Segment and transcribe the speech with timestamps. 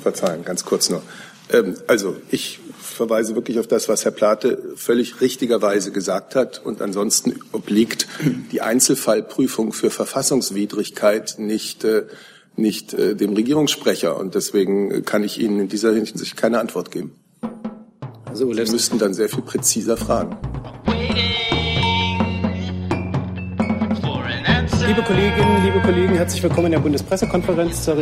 [0.00, 1.02] verzeihen, ganz kurz nur.
[1.52, 6.60] Ähm, also ich verweise wirklich auf das, was Herr Plate völlig richtigerweise gesagt hat.
[6.64, 8.06] Und ansonsten obliegt
[8.52, 12.04] die Einzelfallprüfung für Verfassungswidrigkeit nicht, äh,
[12.56, 14.16] nicht äh, dem Regierungssprecher.
[14.16, 17.14] Und deswegen kann ich Ihnen in dieser Hinsicht keine Antwort geben.
[18.26, 20.36] Also, Sie müssten dann sehr viel präziser fragen.
[24.86, 27.96] Liebe Kolleginnen, liebe Kollegen, herzlich willkommen in der Bundespressekonferenz zur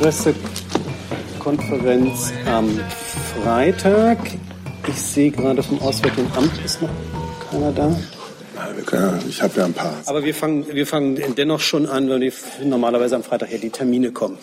[0.00, 2.68] Regierungspressekonferenz am
[3.42, 4.18] Freitag.
[4.88, 6.90] Ich sehe gerade vom Auswärtigen Amt ist noch
[7.50, 7.96] keiner da.
[9.26, 9.94] Ich habe ja ein paar.
[10.06, 12.30] Aber wir fangen, wir fangen dennoch schon an, weil
[12.62, 14.38] normalerweise am Freitag ja die Termine kommen.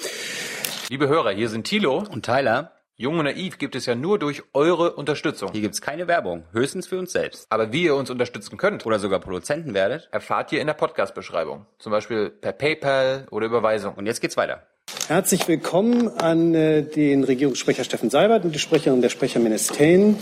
[0.90, 2.72] Liebe Hörer, hier sind Thilo und Tyler.
[2.96, 5.52] Jung und Naiv gibt es ja nur durch eure Unterstützung.
[5.52, 7.48] Hier gibt es keine Werbung, höchstens für uns selbst.
[7.50, 11.66] Aber wie ihr uns unterstützen könnt oder sogar Produzenten werdet, erfahrt ihr in der Podcast-Beschreibung.
[11.80, 13.96] Zum Beispiel per PayPal oder Überweisung.
[13.96, 14.68] Und jetzt geht's weiter.
[15.08, 20.18] Herzlich willkommen an äh, den Regierungssprecher Steffen Seibert und die Sprecherin der Sprecherministerien.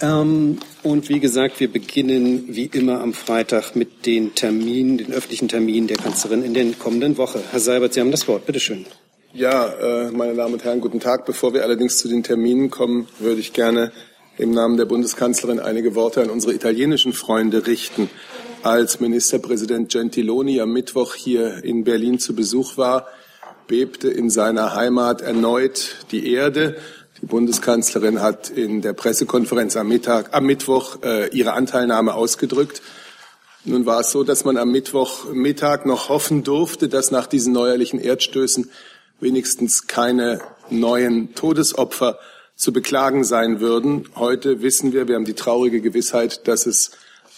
[0.00, 5.48] Ähm, und wie gesagt, wir beginnen wie immer am Freitag mit den Terminen, den öffentlichen
[5.48, 7.42] Terminen der Kanzlerin in der kommenden Woche.
[7.50, 8.46] Herr Seibert, Sie haben das Wort.
[8.46, 8.86] Bitte schön.
[9.32, 11.26] Ja, äh, meine Damen und Herren, guten Tag.
[11.26, 13.92] Bevor wir allerdings zu den Terminen kommen, würde ich gerne
[14.38, 18.08] im Namen der Bundeskanzlerin einige Worte an unsere italienischen Freunde richten.
[18.62, 23.06] Als Ministerpräsident Gentiloni am Mittwoch hier in Berlin zu Besuch war,
[23.70, 26.76] bebte in seiner Heimat erneut die Erde.
[27.22, 32.82] Die Bundeskanzlerin hat in der Pressekonferenz am, Mittag, am Mittwoch äh, ihre Anteilnahme ausgedrückt.
[33.64, 38.00] Nun war es so, dass man am Mittwochmittag noch hoffen durfte, dass nach diesen neuerlichen
[38.00, 38.70] Erdstößen
[39.20, 42.18] wenigstens keine neuen Todesopfer
[42.56, 44.08] zu beklagen sein würden.
[44.16, 46.90] Heute wissen wir, wir haben die traurige Gewissheit, dass es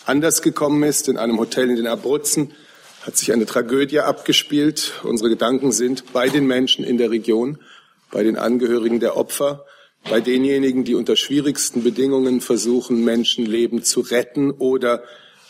[0.06, 1.08] anders gekommen ist.
[1.08, 2.52] In einem Hotel in den Abruzzen
[3.02, 4.92] hat sich eine Tragödie abgespielt.
[5.02, 7.58] Unsere Gedanken sind bei den Menschen in der Region,
[8.10, 9.64] bei den Angehörigen der Opfer,
[10.08, 15.02] bei denjenigen, die unter schwierigsten Bedingungen versuchen, Menschenleben zu retten oder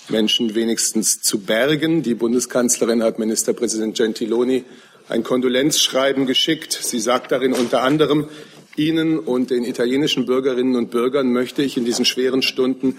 [0.08, 2.02] Menschen wenigstens zu bergen.
[2.02, 4.64] Die Bundeskanzlerin hat Ministerpräsident Gentiloni
[5.08, 6.72] ein Kondolenzschreiben geschickt.
[6.72, 8.28] Sie sagt darin unter anderem,
[8.76, 12.96] Ihnen und den italienischen Bürgerinnen und Bürgern möchte ich in diesen schweren Stunden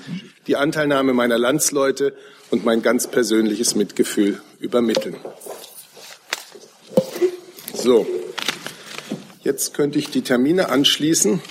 [0.47, 2.13] die Anteilnahme meiner Landsleute
[2.51, 5.15] und mein ganz persönliches Mitgefühl übermitteln.
[7.73, 8.07] So,
[9.41, 11.41] jetzt könnte ich die Termine anschließen.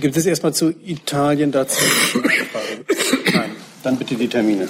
[0.00, 1.80] Gibt es erstmal zu Italien dazu?
[3.32, 4.68] Nein, dann bitte die Termine.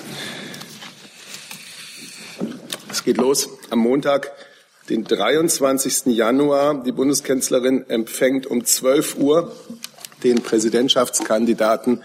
[2.90, 4.32] Es geht los am Montag,
[4.90, 6.06] den 23.
[6.06, 6.82] Januar.
[6.82, 9.54] Die Bundeskanzlerin empfängt um 12 Uhr
[10.24, 12.02] den Präsidentschaftskandidaten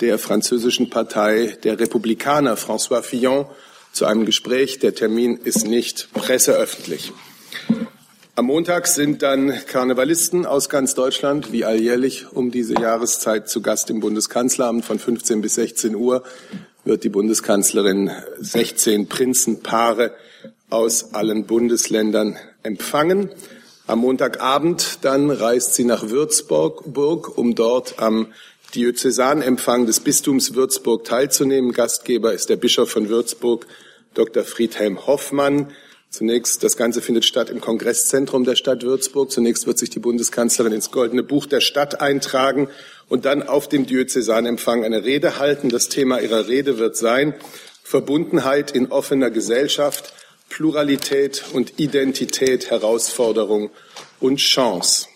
[0.00, 3.46] der französischen Partei der Republikaner, François Fillon,
[3.92, 4.78] zu einem Gespräch.
[4.78, 7.12] Der Termin ist nicht presseöffentlich.
[8.34, 13.88] Am Montag sind dann Karnevalisten aus ganz Deutschland, wie alljährlich um diese Jahreszeit zu Gast
[13.88, 14.84] im Bundeskanzleramt.
[14.84, 16.22] Von 15 bis 16 Uhr
[16.84, 20.14] wird die Bundeskanzlerin 16 Prinzenpaare
[20.70, 23.30] aus allen Bundesländern empfangen.
[23.86, 26.88] Am Montagabend dann reist sie nach Würzburg,
[27.38, 28.32] um dort am
[28.74, 31.72] Diözesanempfang des Bistums Würzburg teilzunehmen.
[31.72, 33.66] Gastgeber ist der Bischof von Würzburg,
[34.14, 34.42] Dr.
[34.42, 35.72] Friedhelm Hoffmann.
[36.10, 39.30] Zunächst, das Ganze findet statt im Kongresszentrum der Stadt Würzburg.
[39.30, 42.68] Zunächst wird sich die Bundeskanzlerin ins Goldene Buch der Stadt eintragen
[43.08, 45.68] und dann auf dem Diözesanempfang eine Rede halten.
[45.68, 47.34] Das Thema ihrer Rede wird sein
[47.82, 50.12] Verbundenheit in offener Gesellschaft,
[50.56, 53.68] Pluralität und Identität, Herausforderung
[54.20, 55.06] und Chance.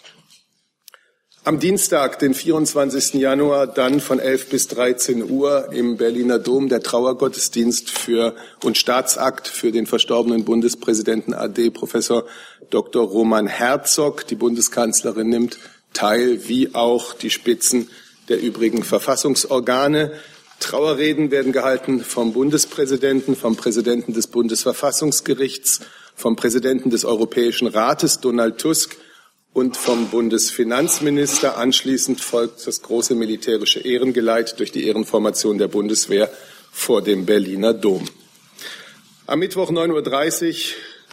[1.45, 3.15] Am Dienstag, den 24.
[3.15, 9.49] Januar, dann von 11 bis 13 Uhr im Berliner Dom der Trauergottesdienst für und Staatsakt
[9.49, 12.27] für den verstorbenen Bundespräsidenten AD Professor
[12.69, 13.03] Dr.
[13.03, 14.27] Roman Herzog.
[14.27, 15.59] Die Bundeskanzlerin nimmt
[15.95, 17.89] teil, wie auch die Spitzen
[18.29, 20.13] der übrigen Verfassungsorgane.
[20.61, 25.81] Trauerreden werden gehalten vom Bundespräsidenten, vom Präsidenten des Bundesverfassungsgerichts,
[26.15, 28.97] vom Präsidenten des Europäischen Rates, Donald Tusk,
[29.53, 31.57] und vom Bundesfinanzminister.
[31.59, 36.31] Anschließend folgt das große militärische Ehrengeleit durch die Ehrenformation der Bundeswehr
[36.71, 38.09] vor dem Berliner Dom.
[39.27, 40.55] Am Mittwoch 9.30 Uhr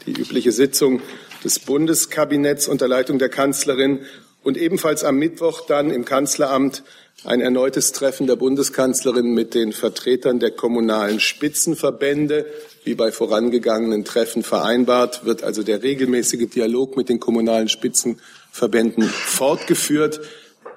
[0.05, 1.01] die übliche Sitzung
[1.43, 4.05] des Bundeskabinetts unter Leitung der Kanzlerin
[4.43, 6.83] und ebenfalls am Mittwoch dann im Kanzleramt
[7.27, 12.45] ein erneutes Treffen der Bundeskanzlerin mit den Vertretern der kommunalen Spitzenverbände.
[12.85, 20.21] Wie bei vorangegangenen Treffen vereinbart, wird also der regelmäßige Dialog mit den kommunalen Spitzenverbänden fortgeführt.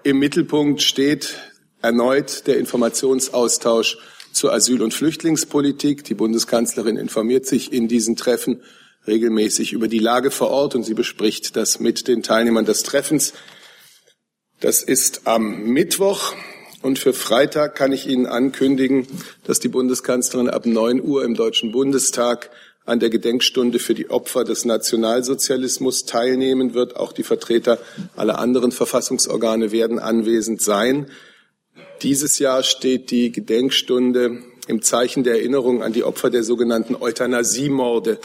[0.02, 1.36] Im Mittelpunkt steht
[1.82, 3.98] erneut der Informationsaustausch
[4.32, 6.02] zur Asyl- und Flüchtlingspolitik.
[6.02, 8.60] Die Bundeskanzlerin informiert sich in diesen Treffen
[9.06, 13.34] regelmäßig über die Lage vor Ort und sie bespricht das mit den Teilnehmern des Treffens.
[14.60, 16.34] Das ist am Mittwoch.
[16.82, 19.06] Und für Freitag kann ich Ihnen ankündigen,
[19.44, 22.50] dass die Bundeskanzlerin ab 9 Uhr im Deutschen Bundestag
[22.84, 26.96] an der Gedenkstunde für die Opfer des Nationalsozialismus teilnehmen wird.
[26.96, 27.78] Auch die Vertreter
[28.16, 31.06] aller anderen Verfassungsorgane werden anwesend sein.
[32.02, 38.18] Dieses Jahr steht die Gedenkstunde im Zeichen der Erinnerung an die Opfer der sogenannten Euthanasiemorde.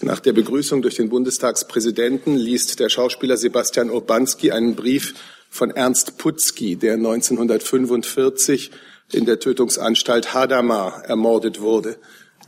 [0.00, 5.12] Nach der Begrüßung durch den Bundestagspräsidenten liest der Schauspieler Sebastian Urbanski einen Brief
[5.50, 8.70] von Ernst Putzki, der 1945
[9.12, 11.98] in der Tötungsanstalt Hadamar ermordet wurde.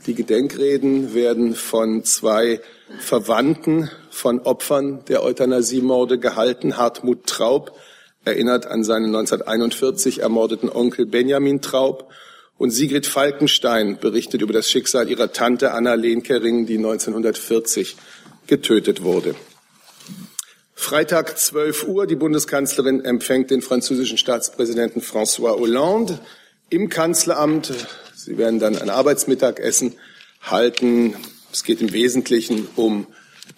[0.07, 2.61] Die Gedenkreden werden von zwei
[2.97, 6.77] Verwandten von Opfern der Euthanasiemorde gehalten.
[6.77, 7.77] Hartmut Traub
[8.25, 12.09] erinnert an seinen 1941 ermordeten Onkel Benjamin Traub
[12.59, 17.95] und Sigrid Falkenstein berichtet über das Schicksal ihrer Tante Anna Lehnkering, die 1940
[18.47, 19.33] getötet wurde.
[20.75, 22.05] Freitag 12 Uhr.
[22.05, 26.19] Die Bundeskanzlerin empfängt den französischen Staatspräsidenten François Hollande
[26.69, 27.71] im Kanzleramt.
[28.13, 29.95] Sie werden dann ein Arbeitsmittagessen
[30.41, 31.15] halten.
[31.53, 33.07] Es geht im Wesentlichen um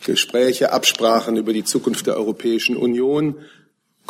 [0.05, 3.35] Gespräche, Absprachen über die Zukunft der Europäischen Union,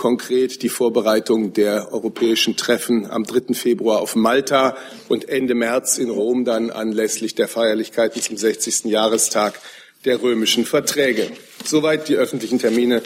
[0.01, 3.53] konkret die Vorbereitung der europäischen Treffen am 3.
[3.53, 4.75] Februar auf Malta
[5.09, 8.85] und Ende März in Rom dann anlässlich der Feierlichkeiten zum 60.
[8.85, 9.59] Jahrestag
[10.03, 11.29] der römischen Verträge.
[11.63, 13.03] Soweit die öffentlichen Termine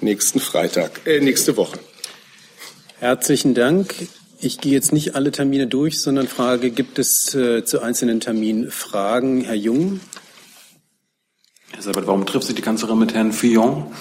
[0.00, 1.80] nächsten Freitag, äh, nächste Woche.
[3.00, 3.96] Herzlichen Dank.
[4.40, 8.70] Ich gehe jetzt nicht alle Termine durch, sondern frage, gibt es äh, zu einzelnen Terminen
[8.70, 9.40] Fragen?
[9.40, 9.98] Herr Jung.
[11.72, 13.92] Herr Seibert, warum trifft sich die Kanzlerin mit Herrn Fillon?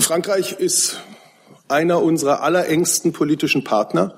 [0.00, 1.00] Frankreich ist
[1.68, 4.14] einer unserer allerengsten politischen Partner.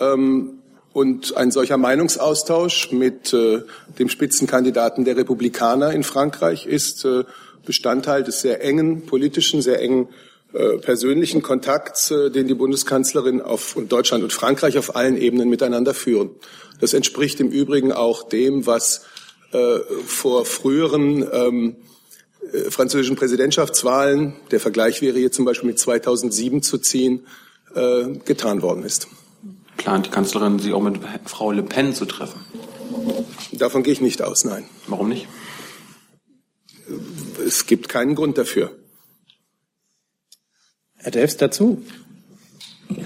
[0.00, 0.62] Ähm,
[0.92, 3.62] und ein solcher Meinungsaustausch mit äh,
[3.98, 7.24] dem Spitzenkandidaten der Republikaner in Frankreich ist äh,
[7.66, 10.08] Bestandteil des sehr engen politischen, sehr engen
[10.54, 15.50] äh, persönlichen Kontakts, äh, den die Bundeskanzlerin auf, und Deutschland und Frankreich auf allen Ebenen
[15.50, 16.30] miteinander führen.
[16.80, 19.04] Das entspricht im Übrigen auch dem, was
[19.52, 21.85] äh, vor früheren ähm, äh,
[22.70, 27.26] französischen Präsidentschaftswahlen, der Vergleich wäre hier zum Beispiel mit 2007 zu ziehen,
[27.74, 29.08] äh, getan worden ist.
[29.76, 32.40] Plant die Kanzlerin, sich auch mit Frau Le Pen zu treffen?
[33.52, 34.64] Davon gehe ich nicht aus, nein.
[34.86, 35.28] Warum nicht?
[37.46, 38.72] Es gibt keinen Grund dafür.
[40.96, 41.82] Herr Delfs dazu?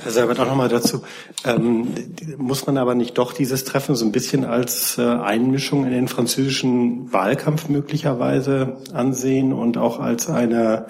[0.02, 1.02] Herr Seibert, auch nochmal dazu.
[1.44, 1.88] Ähm,
[2.36, 6.08] muss man aber nicht doch dieses Treffen so ein bisschen als äh, Einmischung in den
[6.08, 10.86] französischen Wahlkampf möglicherweise ansehen und auch als eine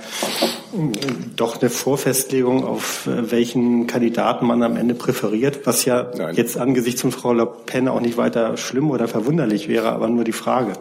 [1.37, 6.35] doch eine Vorfestlegung, auf äh, welchen Kandidaten man am Ende präferiert, was ja Nein.
[6.35, 10.25] jetzt angesichts von Frau Le Pen auch nicht weiter schlimm oder verwunderlich wäre, aber nur
[10.25, 10.73] die Frage.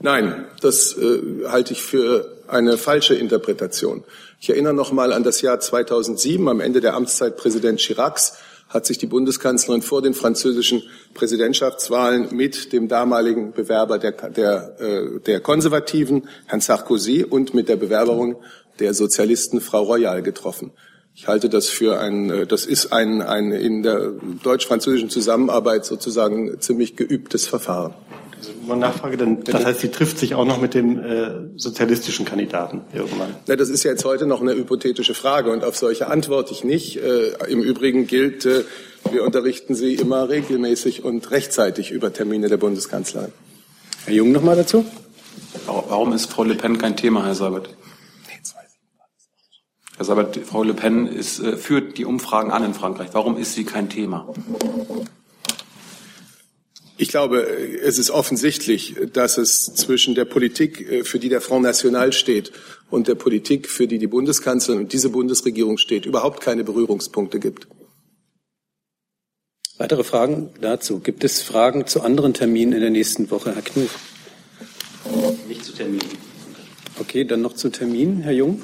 [0.00, 4.04] Nein, das äh, halte ich für eine falsche Interpretation.
[4.40, 6.46] Ich erinnere noch mal an das Jahr 2007.
[6.48, 8.34] Am Ende der Amtszeit Präsident Chiracs
[8.68, 10.82] hat sich die Bundeskanzlerin vor den französischen
[11.14, 17.76] Präsidentschaftswahlen mit dem damaligen Bewerber der, der, äh, der Konservativen, Herrn Sarkozy, und mit der
[17.76, 18.36] Bewerberin
[18.78, 20.72] der Sozialisten, Frau Royal, getroffen.
[21.14, 24.12] Ich halte das für ein, äh, das ist ein, ein in der
[24.42, 27.94] deutsch-französischen Zusammenarbeit sozusagen ziemlich geübtes Verfahren.
[28.42, 32.80] Also Nachfrage, denn das heißt, sie trifft sich auch noch mit dem äh, sozialistischen Kandidaten
[32.92, 33.36] irgendwann.
[33.46, 36.64] Na, das ist ja jetzt heute noch eine hypothetische Frage und auf solche antworte ich
[36.64, 36.96] nicht.
[36.96, 38.64] Äh, Im Übrigen gilt, äh,
[39.10, 43.32] wir unterrichten Sie immer regelmäßig und rechtzeitig über Termine der Bundeskanzlerin.
[44.06, 44.84] Herr Jung noch mal dazu.
[45.66, 47.68] Warum ist Frau Le Pen kein Thema, Herr Sabat?
[49.96, 53.10] Herr Sabat, Frau Le Pen ist, äh, führt die Umfragen an in Frankreich.
[53.12, 54.26] Warum ist sie kein Thema?
[57.02, 61.64] Ich glaube, es ist offensichtlich, dass es zwischen der Politik, äh, für die der Front
[61.64, 62.52] National steht,
[62.90, 67.66] und der Politik, für die die Bundeskanzlerin und diese Bundesregierung steht, überhaupt keine Berührungspunkte gibt.
[69.78, 71.00] Weitere Fragen dazu?
[71.00, 73.90] Gibt es Fragen zu anderen Terminen in der nächsten Woche, Herr Knuth?
[75.48, 76.06] Nicht zu Terminen.
[77.00, 78.62] Okay, dann noch zu Terminen, Herr Jung.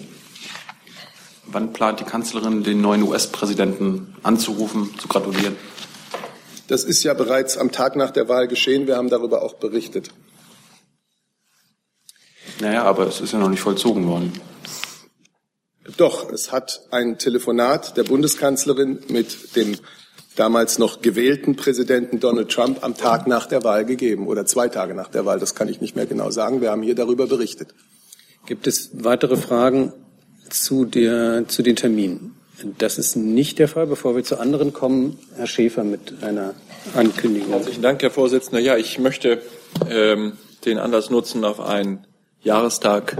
[1.46, 5.56] Wann plant die Kanzlerin, den neuen US-Präsidenten anzurufen, zu gratulieren?
[6.68, 8.86] Das ist ja bereits am Tag nach der Wahl geschehen.
[8.86, 10.10] Wir haben darüber auch berichtet.
[12.60, 14.32] Naja, aber es ist ja noch nicht vollzogen worden.
[15.96, 19.78] Doch, es hat ein Telefonat der Bundeskanzlerin mit dem
[20.36, 24.94] damals noch gewählten Präsidenten Donald Trump am Tag nach der Wahl gegeben oder zwei Tage
[24.94, 25.40] nach der Wahl.
[25.40, 26.60] Das kann ich nicht mehr genau sagen.
[26.60, 27.74] Wir haben hier darüber berichtet.
[28.46, 29.94] Gibt es weitere Fragen
[30.50, 32.37] zu, der, zu den Terminen?
[32.64, 33.86] Das ist nicht der Fall.
[33.86, 36.54] Bevor wir zu anderen kommen, Herr Schäfer mit einer
[36.94, 37.52] Ankündigung.
[37.52, 38.58] Herzlichen Dank, Herr Vorsitzender.
[38.58, 39.42] Ja, ich möchte
[39.88, 40.32] ähm,
[40.64, 42.06] den Anlass nutzen, auf einen
[42.42, 43.16] Jahrestag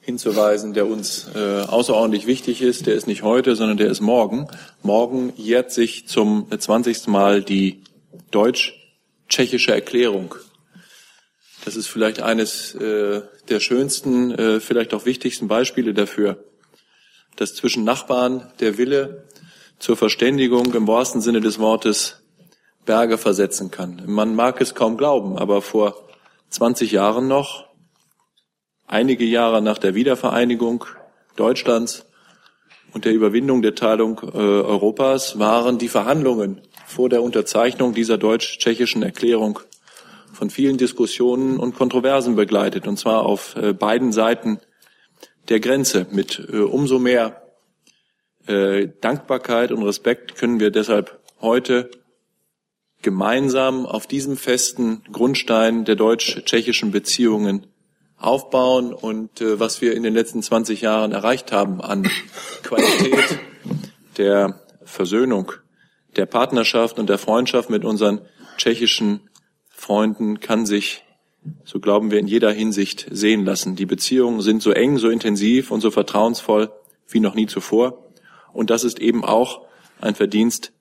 [0.00, 2.86] hinzuweisen, der uns äh, außerordentlich wichtig ist.
[2.86, 4.48] Der ist nicht heute, sondern der ist morgen.
[4.82, 7.06] Morgen jährt sich zum 20.
[7.06, 7.84] Mal die
[8.32, 10.34] deutsch-tschechische Erklärung.
[11.64, 16.42] Das ist vielleicht eines äh, der schönsten, äh, vielleicht auch wichtigsten Beispiele dafür,
[17.40, 19.24] dass zwischen Nachbarn der Wille
[19.78, 22.22] zur Verständigung im wahrsten Sinne des Wortes
[22.84, 24.02] Berge versetzen kann.
[24.04, 26.06] Man mag es kaum glauben, aber vor
[26.50, 27.64] 20 Jahren noch,
[28.86, 30.84] einige Jahre nach der Wiedervereinigung
[31.36, 32.04] Deutschlands
[32.92, 39.02] und der Überwindung der Teilung äh, Europas, waren die Verhandlungen vor der Unterzeichnung dieser deutsch-tschechischen
[39.02, 39.60] Erklärung
[40.34, 44.60] von vielen Diskussionen und Kontroversen begleitet, und zwar auf äh, beiden Seiten
[45.48, 46.06] der Grenze.
[46.10, 47.42] Mit äh, umso mehr
[48.46, 51.90] äh, Dankbarkeit und Respekt können wir deshalb heute
[53.02, 57.66] gemeinsam auf diesem festen Grundstein der deutsch-tschechischen Beziehungen
[58.16, 62.08] aufbauen und äh, was wir in den letzten 20 Jahren erreicht haben an
[62.62, 63.38] Qualität
[64.18, 65.52] der Versöhnung,
[66.16, 68.20] der Partnerschaft und der Freundschaft mit unseren
[68.58, 69.30] tschechischen
[69.68, 71.02] Freunden kann sich,
[71.64, 73.76] so glauben wir, in jeder Hinsicht sehen lassen.
[73.76, 76.70] Die Beziehungen sind so eng, so intensiv und so vertrauensvoll
[77.08, 78.10] wie noch nie zuvor.
[78.52, 79.62] Und das ist eben auch
[80.00, 80.72] ein Verdienst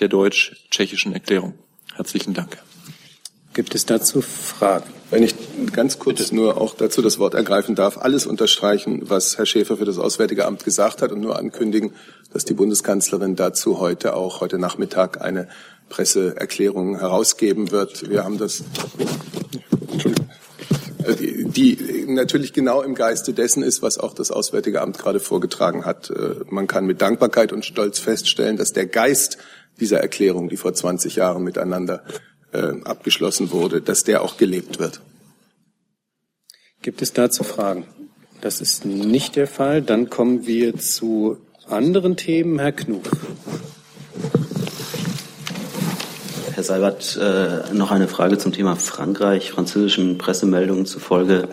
[0.00, 1.54] der deutsch-tschechischen Erklärung.
[1.94, 2.58] Herzlichen Dank.
[3.54, 4.84] Gibt es dazu Fragen?
[5.10, 5.34] Wenn ich
[5.72, 6.34] ganz kurz Bitte.
[6.34, 10.44] nur auch dazu das Wort ergreifen darf, alles unterstreichen, was Herr Schäfer für das Auswärtige
[10.44, 11.94] Amt gesagt hat und nur ankündigen,
[12.32, 15.48] dass die Bundeskanzlerin dazu heute auch heute Nachmittag eine
[15.88, 18.08] Presseerklärung herausgeben wird.
[18.10, 18.64] Wir haben das
[21.14, 25.84] die, die natürlich genau im Geiste dessen ist, was auch das Auswärtige Amt gerade vorgetragen
[25.84, 26.10] hat.
[26.10, 29.38] Äh, man kann mit Dankbarkeit und Stolz feststellen, dass der Geist
[29.80, 32.02] dieser Erklärung, die vor 20 Jahren miteinander
[32.52, 35.00] äh, abgeschlossen wurde, dass der auch gelebt wird.
[36.82, 37.86] Gibt es dazu Fragen?
[38.40, 39.82] Das ist nicht der Fall.
[39.82, 41.38] Dann kommen wir zu
[41.68, 42.58] anderen Themen.
[42.58, 43.10] Herr Knuf.
[46.56, 49.50] Herr Seibert, äh, noch eine Frage zum Thema Frankreich.
[49.50, 51.48] Französischen Pressemeldungen zufolge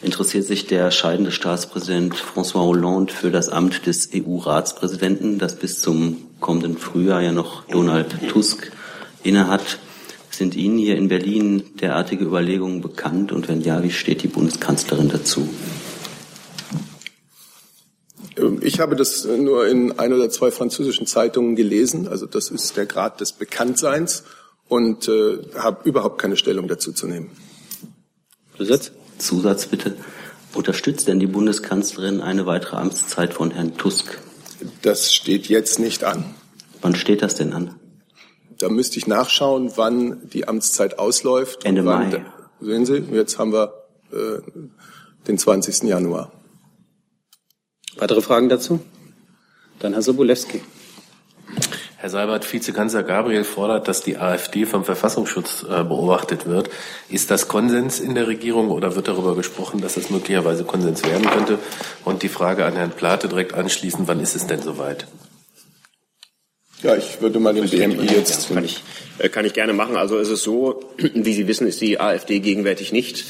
[0.00, 6.16] interessiert sich der scheidende Staatspräsident François Hollande für das Amt des EU-Ratspräsidenten, das bis zum
[6.40, 8.72] kommenden Frühjahr ja noch Donald Tusk
[9.22, 9.78] innehat.
[10.30, 13.32] Sind Ihnen hier in Berlin derartige Überlegungen bekannt?
[13.32, 15.50] Und wenn ja, wie steht die Bundeskanzlerin dazu?
[18.60, 22.08] Ich habe das nur in ein oder zwei französischen Zeitungen gelesen.
[22.08, 24.24] Also das ist der Grad des Bekanntseins
[24.68, 27.30] und äh, habe überhaupt keine Stellung dazu zu nehmen.
[28.56, 28.92] Zusatz?
[29.18, 29.96] Zusatz bitte.
[30.54, 34.18] Unterstützt denn die Bundeskanzlerin eine weitere Amtszeit von Herrn Tusk?
[34.82, 36.24] Das steht jetzt nicht an.
[36.80, 37.74] Wann steht das denn an?
[38.58, 41.64] Da müsste ich nachschauen, wann die Amtszeit ausläuft.
[41.64, 42.24] Ende Mai.
[42.60, 43.72] sehen Sie, jetzt haben wir
[44.12, 44.40] äh,
[45.26, 45.84] den 20.
[45.84, 46.32] Januar.
[47.96, 48.80] Weitere Fragen dazu?
[49.78, 50.62] Dann Herr Sobolewski.
[51.96, 56.70] Herr Seibert, Vizekanzler Gabriel fordert, dass die AfD vom Verfassungsschutz äh, beobachtet wird.
[57.10, 61.28] Ist das Konsens in der Regierung oder wird darüber gesprochen, dass das möglicherweise Konsens werden
[61.28, 61.58] könnte?
[62.04, 65.06] Und die Frage an Herrn Plate direkt anschließen, wann ist es denn soweit?
[66.82, 68.48] Ja, ich würde mal den BMI jetzt.
[68.48, 68.82] Ja, kann, ich,
[69.18, 69.96] äh, kann ich gerne machen.
[69.96, 70.80] Also es ist so,
[71.14, 73.24] wie Sie wissen, ist die AfD gegenwärtig nicht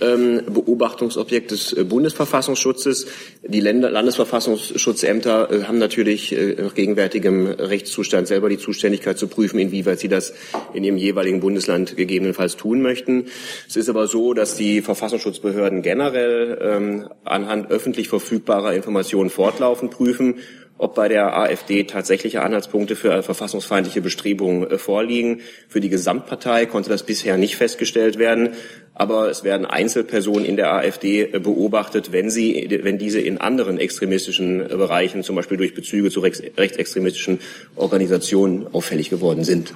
[0.00, 3.06] ähm, Beobachtungsobjekt des äh, Bundesverfassungsschutzes.
[3.42, 9.58] Die Länder, Landesverfassungsschutzämter äh, haben natürlich äh, nach gegenwärtigem Rechtszustand selber die Zuständigkeit zu prüfen,
[9.58, 10.32] inwieweit sie das
[10.72, 13.24] in ihrem jeweiligen Bundesland gegebenenfalls tun möchten.
[13.68, 20.36] Es ist aber so, dass die Verfassungsschutzbehörden generell ähm, anhand öffentlich verfügbarer Informationen fortlaufend prüfen
[20.78, 25.40] ob bei der AfD tatsächliche Anhaltspunkte für verfassungsfeindliche Bestrebungen äh, vorliegen.
[25.68, 28.50] Für die Gesamtpartei konnte das bisher nicht festgestellt werden.
[28.94, 33.78] Aber es werden Einzelpersonen in der AfD äh, beobachtet, wenn sie, wenn diese in anderen
[33.78, 37.38] extremistischen äh, Bereichen, zum Beispiel durch Bezüge zu rechtsextremistischen
[37.76, 39.74] Organisationen, auffällig geworden sind.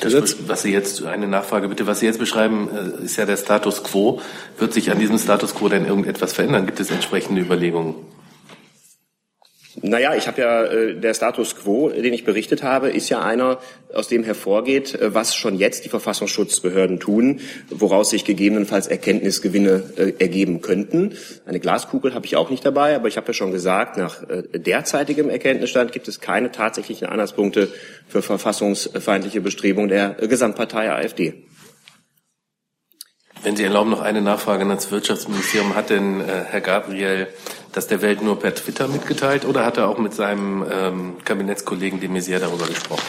[0.00, 2.68] Das, was Sie jetzt, eine Nachfrage bitte, was Sie jetzt beschreiben,
[3.02, 4.20] ist ja der Status quo.
[4.58, 6.66] Wird sich an diesem Status quo denn irgendetwas verändern?
[6.66, 7.94] Gibt es entsprechende Überlegungen?
[9.82, 13.58] Naja, ich habe ja, äh, der Status quo, den ich berichtet habe, ist ja einer,
[13.92, 17.40] aus dem hervorgeht, äh, was schon jetzt die Verfassungsschutzbehörden tun,
[17.70, 21.16] woraus sich gegebenenfalls Erkenntnisgewinne äh, ergeben könnten.
[21.44, 24.42] Eine Glaskugel habe ich auch nicht dabei, aber ich habe ja schon gesagt, nach äh,
[24.58, 27.68] derzeitigem Erkenntnisstand gibt es keine tatsächlichen Anhaltspunkte
[28.06, 31.44] für verfassungsfeindliche Bestrebungen der äh, Gesamtpartei AfD.
[33.42, 35.74] Wenn Sie erlauben, noch eine Nachfrage ans Wirtschaftsministerium.
[35.74, 37.26] Hat denn äh, Herr Gabriel
[37.74, 42.00] das der Welt nur per Twitter mitgeteilt oder hat er auch mit seinem ähm, Kabinettskollegen
[42.00, 43.02] de Maizière darüber gesprochen?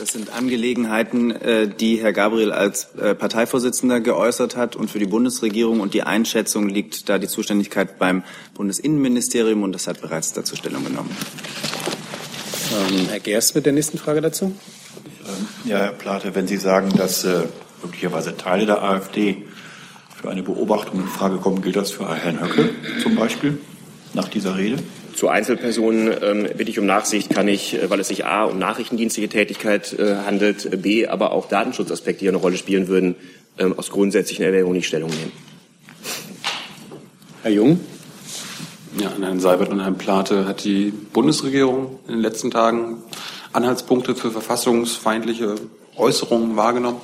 [0.00, 4.74] Das sind Angelegenheiten, äh, die Herr Gabriel als äh, Parteivorsitzender geäußert hat.
[4.74, 9.86] Und für die Bundesregierung und die Einschätzung liegt da die Zuständigkeit beim Bundesinnenministerium und das
[9.86, 11.14] hat bereits dazu Stellung genommen.
[12.72, 14.56] Ähm, Herr Gerst mit der nächsten Frage dazu.
[15.64, 17.42] Ja, Herr Plate, wenn Sie sagen, dass äh,
[17.82, 19.44] möglicherweise Teile der AfD
[20.20, 22.70] für eine Beobachtung in Frage kommen, gilt das für Herrn Höcke
[23.02, 23.58] zum Beispiel
[24.12, 24.76] nach dieser Rede?
[25.14, 28.58] Zu Einzelpersonen ähm, bitte ich um Nachsicht, kann ich, äh, weil es sich A um
[28.58, 33.16] nachrichtendienstliche Tätigkeit äh, handelt, B aber auch Datenschutzaspekte hier eine Rolle spielen würden,
[33.58, 35.32] ähm, aus grundsätzlichen Erwägungen nicht Stellung nehmen.
[37.42, 37.80] Herr Jung.
[38.98, 42.98] Ja, an Herrn Seibert und Herrn Plate hat die Bundesregierung in den letzten Tagen
[43.52, 45.54] Anhaltspunkte für verfassungsfeindliche
[45.96, 47.00] Äußerungen wahrgenommen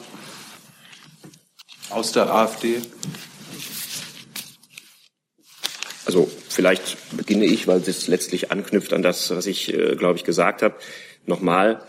[1.91, 2.81] aus der AfD?
[6.07, 10.25] Also vielleicht beginne ich, weil es letztlich anknüpft an das, was ich, äh, glaube ich,
[10.25, 10.77] gesagt habe.
[11.27, 11.83] Nochmal,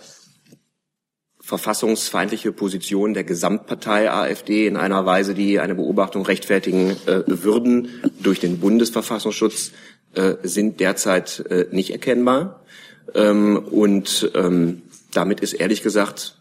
[1.39, 8.41] verfassungsfeindliche Position der Gesamtpartei AfD in einer Weise, die eine Beobachtung rechtfertigen äh, würden durch
[8.41, 9.71] den Bundesverfassungsschutz,
[10.13, 12.65] äh, sind derzeit äh, nicht erkennbar.
[13.13, 14.81] Ähm, und ähm,
[15.13, 16.37] damit ist ehrlich gesagt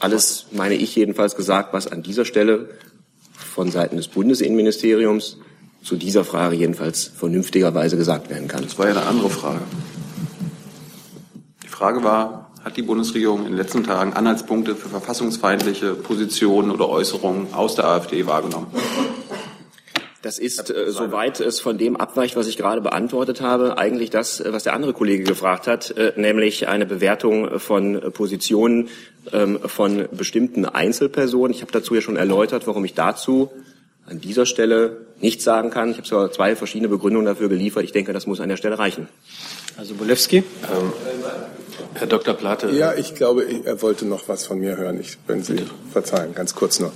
[0.00, 2.70] alles, meine ich jedenfalls, gesagt, was an dieser Stelle
[3.32, 5.38] von Seiten des Bundesinnenministeriums
[5.82, 8.64] zu dieser Frage jedenfalls vernünftigerweise gesagt werden kann.
[8.64, 9.60] Das war ja eine andere Frage.
[11.62, 16.88] Die Frage war, hat die Bundesregierung in den letzten Tagen Anhaltspunkte für verfassungsfeindliche Positionen oder
[16.88, 18.66] Äußerungen aus der AfD wahrgenommen?
[20.22, 24.40] Das ist, äh, soweit es von dem abweicht, was ich gerade beantwortet habe, eigentlich das,
[24.40, 28.88] äh, was der andere Kollege gefragt hat, äh, nämlich eine Bewertung von Positionen
[29.32, 31.54] ähm, von bestimmten Einzelpersonen.
[31.54, 33.50] Ich habe dazu ja schon erläutert, warum ich dazu
[34.06, 35.90] an dieser Stelle nichts sagen kann.
[35.90, 37.84] Ich habe sogar zwei verschiedene Begründungen dafür geliefert.
[37.84, 39.08] Ich denke, das muss an der Stelle reichen.
[39.76, 40.38] Also Bolewski.
[40.38, 40.44] Ähm,
[41.94, 42.34] Herr Dr.
[42.34, 42.70] Plate.
[42.70, 45.00] Ja, ich glaube, er wollte noch was von mir hören.
[45.00, 46.92] Ich, wenn Sie verzeihen, ganz kurz nur.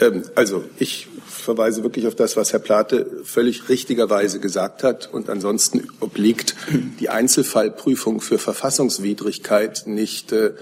[0.00, 1.08] Ähm, also ich
[1.48, 5.08] verweise wirklich auf das, was Herr Plate völlig richtigerweise gesagt hat.
[5.10, 6.54] Und ansonsten obliegt
[7.00, 10.52] die Einzelfallprüfung für Verfassungswidrigkeit nicht, äh,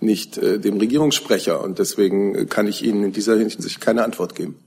[0.00, 1.64] nicht äh, dem Regierungssprecher.
[1.64, 4.58] Und deswegen kann ich Ihnen in dieser Hinsicht keine Antwort geben.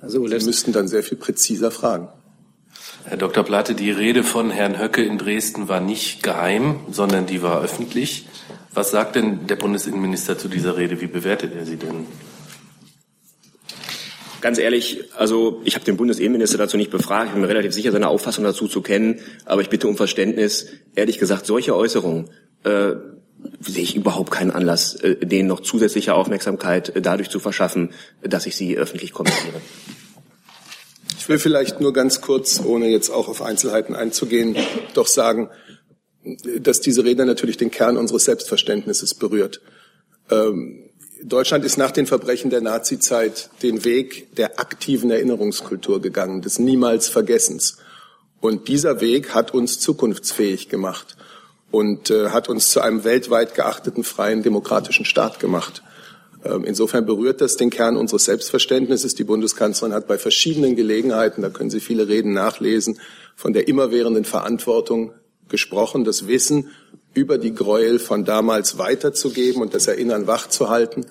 [0.00, 2.08] Also Sie müssten dann sehr viel präziser fragen.
[3.04, 3.44] Herr Dr.
[3.44, 8.26] Plate, die Rede von Herrn Höcke in Dresden war nicht geheim, sondern die war öffentlich.
[8.74, 11.00] Was sagt denn der Bundesinnenminister zu dieser Rede?
[11.00, 12.06] Wie bewertet er sie denn?
[14.44, 17.28] Ganz ehrlich, also ich habe den Bundesinnenminister dazu nicht befragt.
[17.28, 19.20] Ich bin mir relativ sicher, seine Auffassung dazu zu kennen.
[19.46, 20.66] Aber ich bitte um Verständnis.
[20.94, 22.28] Ehrlich gesagt, solche Äußerungen
[22.62, 22.92] äh,
[23.60, 28.44] sehe ich überhaupt keinen Anlass, äh, denen noch zusätzliche Aufmerksamkeit äh, dadurch zu verschaffen, dass
[28.44, 29.62] ich sie öffentlich kommentiere.
[31.18, 34.56] Ich will vielleicht nur ganz kurz, ohne jetzt auch auf Einzelheiten einzugehen,
[34.92, 35.48] doch sagen,
[36.60, 39.62] dass diese Rede natürlich den Kern unseres Selbstverständnisses berührt.
[40.30, 40.83] Ähm,
[41.26, 47.08] Deutschland ist nach den Verbrechen der Nazizeit den Weg der aktiven Erinnerungskultur gegangen, des niemals
[47.08, 47.78] Vergessens.
[48.40, 51.16] Und dieser Weg hat uns zukunftsfähig gemacht
[51.70, 55.82] und äh, hat uns zu einem weltweit geachteten freien demokratischen Staat gemacht.
[56.44, 59.14] Ähm, insofern berührt das den Kern unseres Selbstverständnisses.
[59.14, 63.00] Die Bundeskanzlerin hat bei verschiedenen Gelegenheiten, da können Sie viele Reden nachlesen,
[63.34, 65.14] von der immerwährenden Verantwortung
[65.48, 66.70] gesprochen, das Wissen
[67.14, 71.06] über die Gräuel von damals weiterzugeben und das Erinnern wachzuhalten.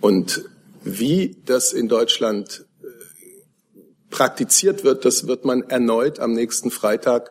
[0.00, 0.44] Und
[0.82, 2.86] wie das in Deutschland äh,
[4.10, 7.30] praktiziert wird, das wird man erneut am nächsten Freitag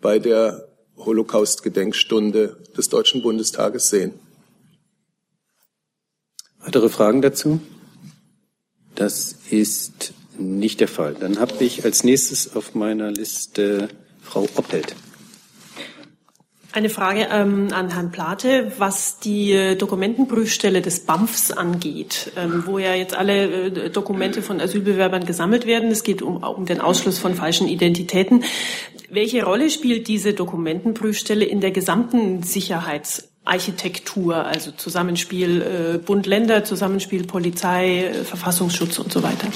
[0.00, 4.12] bei der Holocaust-Gedenkstunde des Deutschen Bundestages sehen.
[6.60, 7.60] Weitere Fragen dazu?
[8.94, 11.14] Das ist nicht der Fall.
[11.14, 13.88] Dann habe ich als nächstes auf meiner Liste
[14.22, 14.94] Frau Oppelt.
[16.74, 22.80] Eine Frage ähm, an Herrn Plate, was die äh, Dokumentenprüfstelle des BAMFs angeht, ähm, wo
[22.80, 25.92] ja jetzt alle äh, Dokumente von Asylbewerbern gesammelt werden.
[25.92, 28.42] Es geht um, um den Ausschluss von falschen Identitäten.
[29.08, 38.06] Welche Rolle spielt diese Dokumentenprüfstelle in der gesamten Sicherheitsarchitektur, also Zusammenspiel äh, Bund-Länder, Zusammenspiel Polizei,
[38.06, 39.46] äh, Verfassungsschutz und so weiter?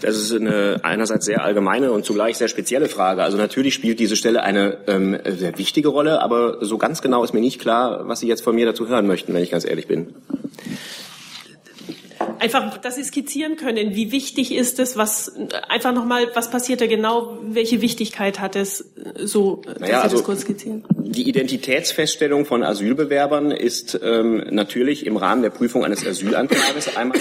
[0.00, 3.22] Das ist eine einerseits sehr allgemeine und zugleich sehr spezielle Frage.
[3.22, 7.34] Also natürlich spielt diese Stelle eine ähm, sehr wichtige Rolle, aber so ganz genau ist
[7.34, 9.88] mir nicht klar, was Sie jetzt von mir dazu hören möchten, wenn ich ganz ehrlich
[9.88, 10.14] bin.
[12.40, 15.32] Einfach, dass Sie skizzieren können, wie wichtig ist es, was
[15.68, 20.16] einfach nochmal, was passiert da genau, welche Wichtigkeit hat es, so, dass naja, Sie also,
[20.18, 20.84] das kurz skizzieren?
[20.96, 27.18] Die Identitätsfeststellung von Asylbewerbern ist ähm, natürlich im Rahmen der Prüfung eines Asylantrages einmal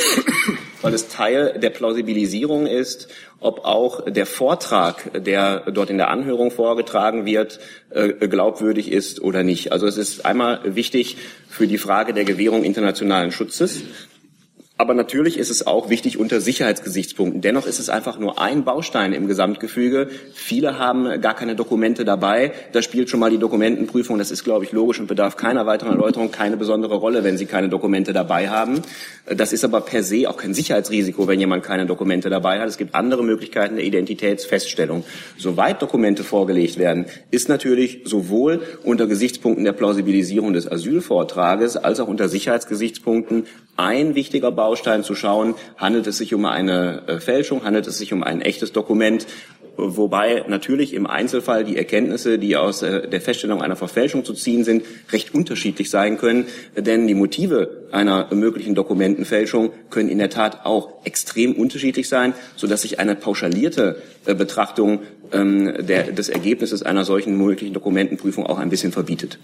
[0.87, 3.09] weil es Teil der Plausibilisierung ist,
[3.41, 9.43] ob auch der Vortrag, der dort in der Anhörung vorgetragen wird, äh, glaubwürdig ist oder
[9.43, 9.73] nicht.
[9.73, 11.17] Also es ist einmal wichtig
[11.49, 13.81] für die Frage der Gewährung internationalen Schutzes.
[14.79, 17.41] Aber natürlich ist es auch wichtig unter Sicherheitsgesichtspunkten.
[17.41, 20.07] Dennoch ist es einfach nur ein Baustein im Gesamtgefüge.
[20.35, 22.51] Viele haben gar keine Dokumente dabei.
[22.73, 24.19] Da spielt schon mal die Dokumentenprüfung.
[24.19, 27.47] Das ist, glaube ich, logisch und bedarf keiner weiteren Erläuterung keine besondere Rolle, wenn Sie
[27.47, 28.83] keine Dokumente dabei haben.
[29.25, 32.69] Das ist aber per se auch kein Sicherheitsrisiko, wenn jemand keine Dokumente dabei hat.
[32.69, 35.03] Es gibt andere Möglichkeiten der Identitätsfeststellung.
[35.39, 42.07] Soweit Dokumente vorgelegt werden, ist natürlich sowohl unter Gesichtspunkten der Plausibilisierung des Asylvortrages als auch
[42.07, 43.45] unter Sicherheitsgesichtspunkten
[43.77, 48.11] ein wichtiger Baustein zu schauen, handelt es sich um eine äh, Fälschung, handelt es sich
[48.11, 49.27] um ein echtes Dokument,
[49.77, 54.63] wobei natürlich im Einzelfall die Erkenntnisse, die aus äh, der Feststellung einer Verfälschung zu ziehen
[54.63, 60.65] sind, recht unterschiedlich sein können, denn die Motive einer möglichen Dokumentenfälschung können in der Tat
[60.65, 66.83] auch extrem unterschiedlich sein, so dass sich eine pauschalierte äh, Betrachtung ähm, der, des Ergebnisses
[66.83, 69.39] einer solchen möglichen Dokumentenprüfung auch ein bisschen verbietet.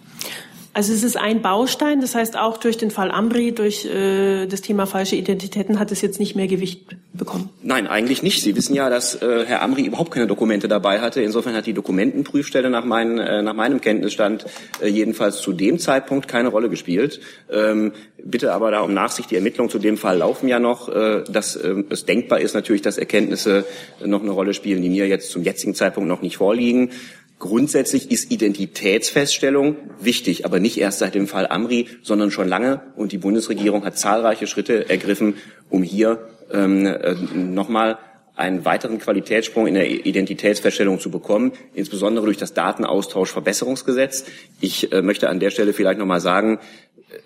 [0.76, 4.62] Also es ist ein Baustein, das heißt auch durch den Fall Ambri, durch äh, das
[4.62, 7.52] Thema falsche Identitäten hat es jetzt nicht mehr Gewicht bekommen.
[7.62, 8.42] Nein, eigentlich nicht.
[8.42, 11.22] Sie wissen ja, dass äh, Herr Amri überhaupt keine Dokumente dabei hatte.
[11.22, 14.48] Insofern hat die Dokumentenprüfstelle nach, mein, äh, nach meinem Kenntnisstand
[14.82, 17.20] äh, jedenfalls zu dem Zeitpunkt keine Rolle gespielt.
[17.52, 17.92] Ähm,
[18.24, 21.56] bitte aber da um Nachsicht, die Ermittlungen zu dem Fall laufen ja noch, äh, dass
[21.56, 23.66] äh, es denkbar ist natürlich, dass Erkenntnisse
[24.04, 26.92] noch eine Rolle spielen, die mir jetzt zum jetzigen Zeitpunkt noch nicht vorliegen.
[27.40, 32.82] Grundsätzlich ist Identitätsfeststellung wichtig, aber nicht erst seit dem Fall Amri, sondern schon lange.
[32.96, 35.36] Und die Bundesregierung hat zahlreiche Schritte ergriffen,
[35.70, 37.98] um hier ähm, äh, nochmal
[38.36, 44.26] einen weiteren Qualitätssprung in der Identitätsfeststellung zu bekommen, insbesondere durch das Datenaustauschverbesserungsgesetz.
[44.60, 46.60] Ich äh, möchte an der Stelle vielleicht nochmal sagen,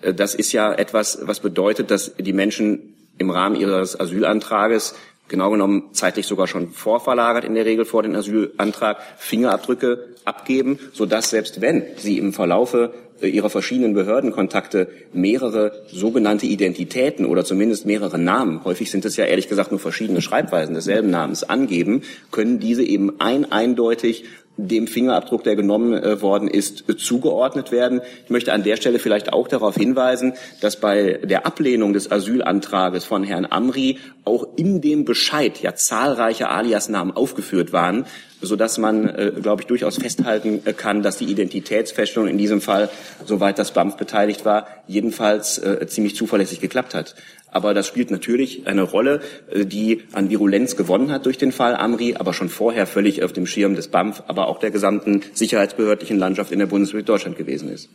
[0.02, 4.94] äh, das ist ja etwas, was bedeutet, dass die Menschen im Rahmen ihres Asylantrages
[5.28, 11.30] genau genommen zeitlich sogar schon vorverlagert in der Regel vor den Asylantrag, Fingerabdrücke abgeben, sodass
[11.30, 12.92] selbst wenn sie im Verlaufe
[13.26, 19.48] ihrer verschiedenen Behördenkontakte mehrere sogenannte Identitäten oder zumindest mehrere Namen, häufig sind es ja ehrlich
[19.48, 24.24] gesagt nur verschiedene Schreibweisen desselben Namens angeben, können diese eben ein eindeutig
[24.58, 28.00] dem Fingerabdruck, der genommen äh, worden ist, äh, zugeordnet werden.
[28.24, 33.04] Ich möchte an der Stelle vielleicht auch darauf hinweisen, dass bei der Ablehnung des Asylantrages
[33.04, 38.04] von Herrn Amri auch in dem Bescheid ja zahlreiche Aliasnamen aufgeführt waren,
[38.40, 42.60] so dass man, äh, glaube ich, durchaus festhalten äh, kann, dass die Identitätsfeststellung in diesem
[42.60, 42.88] Fall,
[43.24, 47.14] soweit das BAMF beteiligt war, jedenfalls äh, ziemlich zuverlässig geklappt hat.
[47.50, 49.20] Aber das spielt natürlich eine Rolle,
[49.50, 53.32] äh, die an Virulenz gewonnen hat durch den Fall Amri, aber schon vorher völlig auf
[53.32, 57.70] dem Schirm des BAMF, aber auch der gesamten sicherheitsbehördlichen Landschaft in der Bundesrepublik Deutschland gewesen
[57.70, 57.88] ist.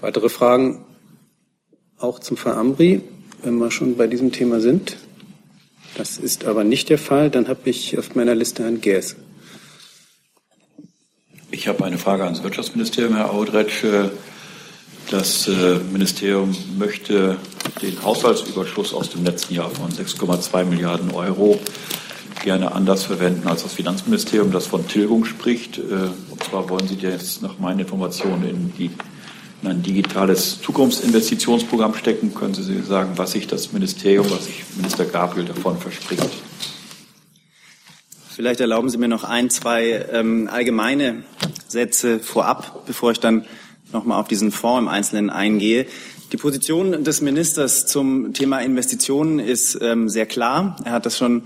[0.00, 0.84] Weitere Fragen
[1.98, 3.02] auch zum Fall Amri,
[3.42, 4.96] wenn wir schon bei diesem Thema sind?
[5.96, 7.30] Das ist aber nicht der Fall.
[7.30, 9.16] Dann habe ich auf meiner Liste Herrn Gers.
[11.50, 13.82] Ich habe eine Frage ans Wirtschaftsministerium, Herr Audretsch.
[15.10, 17.38] Das äh, Ministerium möchte
[17.80, 21.58] den Haushaltsüberschuss aus dem letzten Jahr von 6,2 Milliarden Euro
[22.44, 25.78] gerne anders verwenden als das Finanzministerium, das von Tilgung spricht.
[25.78, 28.90] Äh, und zwar wollen Sie jetzt nach meinen Informationen in, die,
[29.62, 32.34] in ein digitales Zukunftsinvestitionsprogramm stecken.
[32.34, 36.28] Können Sie sagen, was sich das Ministerium, was sich Minister Gabriel davon verspricht?
[38.38, 41.24] Vielleicht erlauben Sie mir noch ein, zwei ähm, allgemeine
[41.66, 43.44] Sätze vorab, bevor ich dann
[43.92, 45.86] nochmal auf diesen Fonds im Einzelnen eingehe.
[46.30, 50.76] Die Position des Ministers zum Thema Investitionen ist ähm, sehr klar.
[50.84, 51.42] Er hat das schon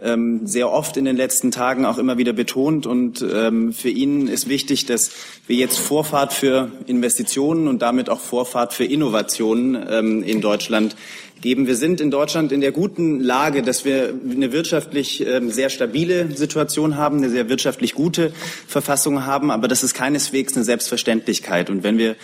[0.00, 2.86] ähm, sehr oft in den letzten Tagen auch immer wieder betont.
[2.86, 5.10] Und ähm, für ihn ist wichtig, dass
[5.48, 10.94] wir jetzt Vorfahrt für Investitionen und damit auch Vorfahrt für Innovationen ähm, in Deutschland
[11.40, 11.66] geben.
[11.66, 16.34] Wir sind in Deutschland in der guten Lage, dass wir eine wirtschaftlich ähm, sehr stabile
[16.34, 18.32] Situation haben, eine sehr wirtschaftlich gute
[18.66, 21.70] Verfassung haben, aber das ist keineswegs eine Selbstverständlichkeit.
[21.70, 22.16] Und wenn wir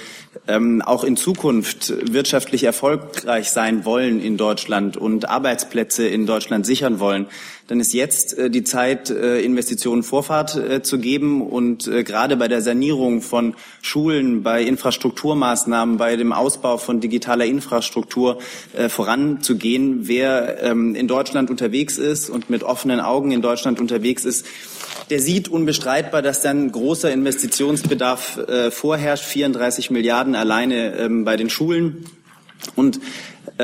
[0.48, 6.98] ähm, auch in Zukunft wirtschaftlich erfolgreich sein wollen in Deutschland und Arbeitsplätze in Deutschland sichern
[6.98, 7.26] wollen,
[7.68, 11.42] dann ist jetzt äh, die Zeit, äh, Investitionen Vorfahrt äh, zu geben.
[11.42, 18.38] Und gerade bei der Sanierung von Schulen, bei Infrastrukturmaßnahmen, bei dem Ausbau von digitaler Infrastruktur
[18.74, 20.06] äh, voranzugehen.
[20.06, 24.46] Wer ähm, in Deutschland unterwegs ist und mit offenen Augen in Deutschland unterwegs ist,
[25.10, 31.50] der sieht unbestreitbar, dass dann großer Investitionsbedarf äh, vorherrscht, 34 Milliarden alleine ähm, bei den
[31.50, 32.04] Schulen.
[32.76, 33.00] Und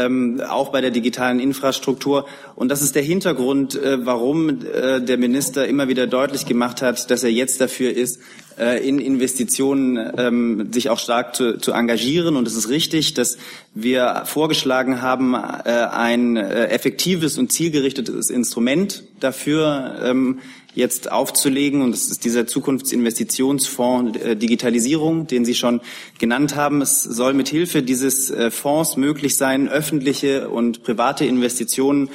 [0.06, 2.26] ähm, auch bei der digitalen Infrastruktur.
[2.54, 7.10] Und das ist der Hintergrund, äh, warum äh, der Minister immer wieder deutlich gemacht hat,
[7.10, 8.20] dass er jetzt dafür ist,
[8.58, 12.36] äh, in Investitionen ähm, sich auch stark zu, zu engagieren.
[12.36, 13.38] Und es ist richtig, dass
[13.74, 20.40] wir vorgeschlagen haben, äh, ein äh, effektives und zielgerichtetes Instrument dafür ähm,
[20.78, 21.82] jetzt aufzulegen.
[21.82, 25.80] Und das ist dieser Zukunftsinvestitionsfonds äh, Digitalisierung, den Sie schon
[26.18, 26.80] genannt haben.
[26.80, 32.10] Es soll mit Hilfe dieses äh, Fonds möglich sein, öffentliche und private Investitionen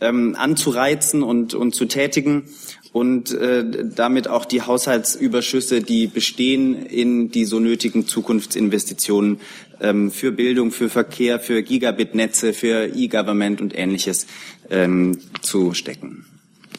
[0.00, 2.44] ähm, anzureizen und, und zu tätigen
[2.92, 9.40] und äh, damit auch die Haushaltsüberschüsse, die bestehen, in die so nötigen Zukunftsinvestitionen
[9.80, 14.28] ähm, für Bildung, für Verkehr, für Gigabit-Netze, für E-Government und Ähnliches
[14.70, 16.26] ähm, zu stecken.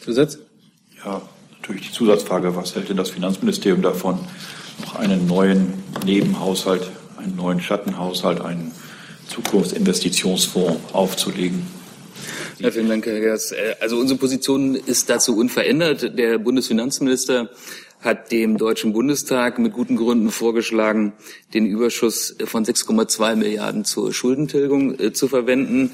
[0.00, 0.38] Zusatz?
[1.06, 4.18] Ja, natürlich die Zusatzfrage, was hält denn das Finanzministerium davon,
[4.80, 8.72] noch einen neuen Nebenhaushalt, einen neuen Schattenhaushalt, einen
[9.28, 11.64] Zukunftsinvestitionsfonds aufzulegen?
[12.58, 13.52] Ja, vielen Dank, Herr Gerst.
[13.52, 16.18] Äh, also unsere Position ist dazu unverändert.
[16.18, 17.50] Der Bundesfinanzminister
[18.00, 21.12] hat dem Deutschen Bundestag mit guten Gründen vorgeschlagen,
[21.54, 25.92] den Überschuss von 6,2 Milliarden zur Schuldentilgung äh, zu verwenden.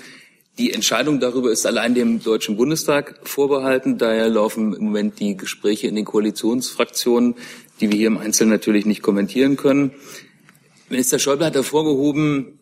[0.58, 3.96] Die Entscheidung darüber ist allein dem Deutschen Bundestag vorbehalten.
[3.96, 7.36] Daher laufen im Moment die Gespräche in den Koalitionsfraktionen,
[7.80, 9.92] die wir hier im Einzelnen natürlich nicht kommentieren können.
[10.90, 12.58] Minister Schäuble hat hervorgehoben,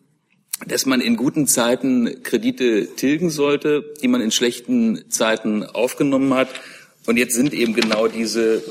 [0.65, 6.47] dass man in guten Zeiten Kredite tilgen sollte, die man in schlechten Zeiten aufgenommen hat.
[7.07, 8.61] Und jetzt sind eben genau diese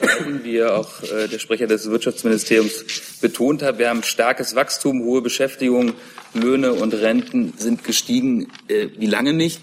[0.00, 3.78] Zeiten, wie auch äh, der Sprecher des Wirtschaftsministeriums betont hat.
[3.78, 5.94] Wir haben starkes Wachstum, hohe Beschäftigung,
[6.32, 9.60] Löhne und Renten sind gestiegen äh, wie lange nicht.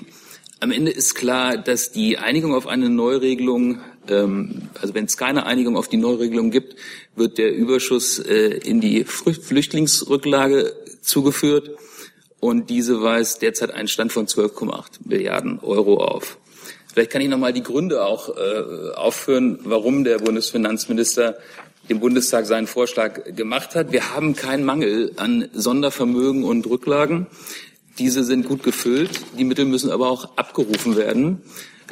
[0.60, 5.46] Am Ende ist klar, dass die Einigung auf eine Neuregelung, ähm, also wenn es keine
[5.46, 6.76] Einigung auf die Neuregelung gibt,
[7.16, 11.78] wird der Überschuss äh, in die Flüchtlingsrücklage zugeführt.
[12.40, 16.38] Und diese weist derzeit einen Stand von 12,8 Milliarden Euro auf.
[16.97, 21.38] Vielleicht kann ich noch mal die Gründe auch äh, aufführen, warum der Bundesfinanzminister
[21.89, 23.91] dem Bundestag seinen Vorschlag gemacht hat.
[23.91, 27.27] Wir haben keinen Mangel an Sondervermögen und Rücklagen.
[27.99, 29.12] Diese sind gut gefüllt.
[29.38, 31.43] Die Mittel müssen aber auch abgerufen werden.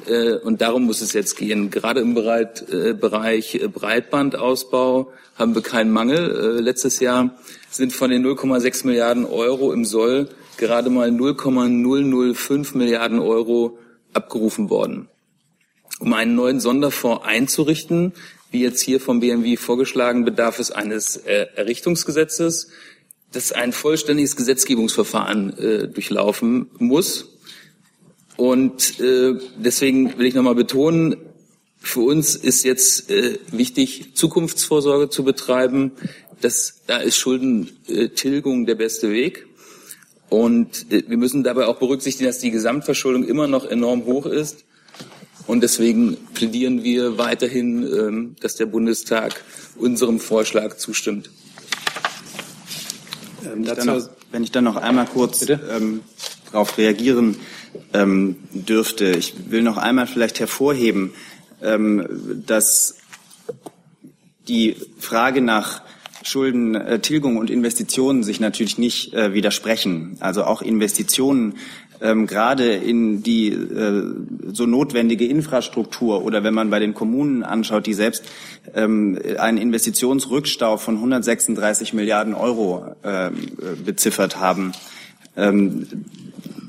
[0.07, 1.69] Äh, und darum muss es jetzt gehen.
[1.69, 6.57] Gerade im äh, Bereich Breitbandausbau haben wir keinen Mangel.
[6.57, 7.37] Äh, letztes Jahr
[7.69, 13.77] sind von den 0,6 Milliarden Euro im Soll gerade mal 0,005 Milliarden Euro
[14.15, 15.08] abgerufen worden.
[15.99, 18.13] Um einen neuen Sonderfonds einzurichten,
[18.51, 22.69] wie jetzt hier vom BMW vorgeschlagen, bedarf es eines Errichtungsgesetzes,
[23.32, 27.38] das ein vollständiges Gesetzgebungsverfahren äh, durchlaufen muss.
[28.38, 31.17] Und äh, deswegen will ich nochmal betonen,
[31.80, 35.91] für uns ist jetzt äh, wichtig, Zukunftsvorsorge zu betreiben.
[36.41, 39.47] Das, da ist Schuldentilgung der beste Weg.
[40.29, 44.65] Und äh, wir müssen dabei auch berücksichtigen, dass die Gesamtverschuldung immer noch enorm hoch ist.
[45.47, 49.43] Und deswegen plädieren wir weiterhin, ähm, dass der Bundestag
[49.75, 51.29] unserem Vorschlag zustimmt.
[53.45, 56.01] Ähm, wenn, ich noch, wenn, ich dann noch, einmal kurz ähm,
[56.51, 57.38] darauf reagieren
[57.93, 59.11] ähm, dürfte.
[59.11, 61.13] Ich will noch einmal vielleicht hervorheben,
[61.61, 62.95] ähm, dass
[64.47, 65.81] die Frage nach
[66.25, 70.17] Schuldentilgung und Investitionen sich natürlich nicht äh, widersprechen.
[70.19, 71.55] Also auch Investitionen
[72.01, 74.03] ähm, gerade in die äh,
[74.51, 78.25] so notwendige Infrastruktur oder wenn man bei den Kommunen anschaut, die selbst
[78.73, 83.29] ähm, einen Investitionsrückstau von 136 Milliarden Euro äh,
[83.85, 84.73] beziffert haben,
[85.38, 85.88] ähm,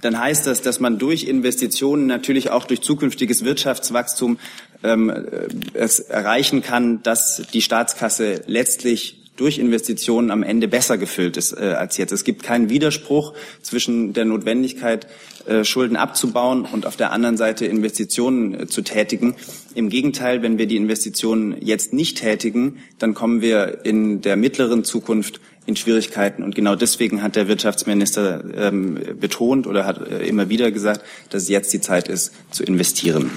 [0.02, 4.38] dann heißt das, dass man durch Investitionen natürlich auch durch zukünftiges Wirtschaftswachstum
[4.84, 11.36] ähm, äh, es erreichen kann, dass die Staatskasse letztlich durch Investitionen am Ende besser gefüllt
[11.36, 12.12] ist äh, als jetzt.
[12.12, 15.06] Es gibt keinen Widerspruch zwischen der Notwendigkeit,
[15.46, 19.36] äh, Schulden abzubauen und auf der anderen Seite Investitionen äh, zu tätigen.
[19.74, 24.84] Im Gegenteil, wenn wir die Investitionen jetzt nicht tätigen, dann kommen wir in der mittleren
[24.84, 26.42] Zukunft in Schwierigkeiten.
[26.42, 31.48] Und genau deswegen hat der Wirtschaftsminister ähm, betont oder hat äh, immer wieder gesagt, dass
[31.48, 33.30] jetzt die Zeit ist, zu investieren.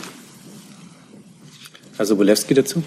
[1.99, 2.81] Herr Sobolewski dazu.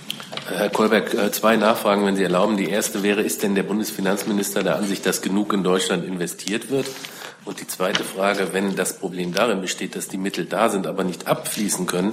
[0.47, 2.57] Herr Kolberg, äh, zwei Nachfragen, wenn Sie erlauben.
[2.57, 6.87] Die erste wäre, ist denn der Bundesfinanzminister der Ansicht, dass genug in Deutschland investiert wird?
[7.45, 11.05] Und die zweite Frage, wenn das Problem darin besteht, dass die Mittel da sind, aber
[11.05, 12.13] nicht abfließen können,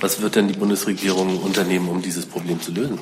[0.00, 2.98] was wird denn die Bundesregierung unternehmen, um dieses Problem zu lösen?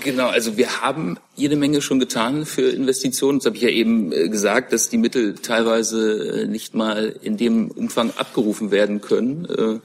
[0.00, 3.38] Genau, also wir haben jede Menge schon getan für Investitionen.
[3.38, 7.38] Das habe ich ja eben äh, gesagt, dass die Mittel teilweise äh, nicht mal in
[7.38, 9.80] dem Umfang abgerufen werden können.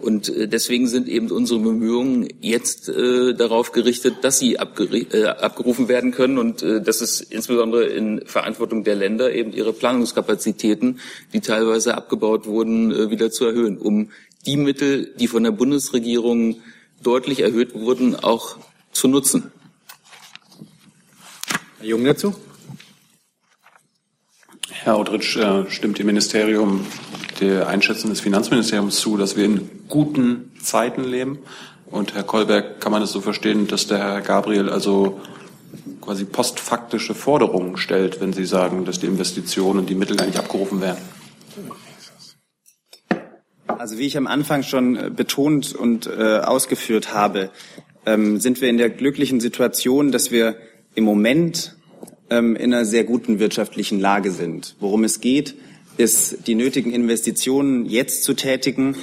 [0.00, 5.88] Und äh, deswegen sind eben unsere Bemühungen jetzt äh, darauf gerichtet, dass sie äh, abgerufen
[5.88, 6.38] werden können.
[6.38, 11.00] Und äh, das ist insbesondere in Verantwortung der Länder, eben ihre Planungskapazitäten,
[11.32, 14.10] die teilweise abgebaut wurden, äh, wieder zu erhöhen, um
[14.46, 16.60] die Mittel, die von der Bundesregierung
[17.02, 18.56] deutlich erhöht wurden, auch
[18.92, 19.52] zu nutzen.
[21.78, 22.34] Herr Jung dazu?
[24.70, 26.86] Herr Outrich, äh, stimmt dem Ministerium
[27.40, 31.38] der Einschätzung des Finanzministeriums zu, dass wir in guten Zeiten leben?
[31.90, 35.20] Und Herr Kolberg, kann man es so verstehen, dass der Herr Gabriel also
[36.00, 40.38] quasi postfaktische Forderungen stellt, wenn Sie sagen, dass die Investitionen und die Mittel gar nicht
[40.38, 41.00] abgerufen werden?
[43.66, 47.50] Also wie ich am Anfang schon äh, betont und äh, ausgeführt habe,
[48.06, 50.56] ähm, sind wir in der glücklichen Situation, dass wir
[50.94, 51.76] im Moment
[52.30, 54.74] ähm, in einer sehr guten wirtschaftlichen Lage sind.
[54.80, 55.54] Worum es geht,
[55.98, 58.96] ist, die nötigen Investitionen jetzt zu tätigen,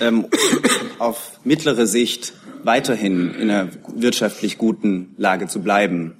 [0.00, 0.26] ähm,
[0.98, 2.34] auf mittlere Sicht
[2.64, 6.14] weiterhin in einer wirtschaftlich guten Lage zu bleiben.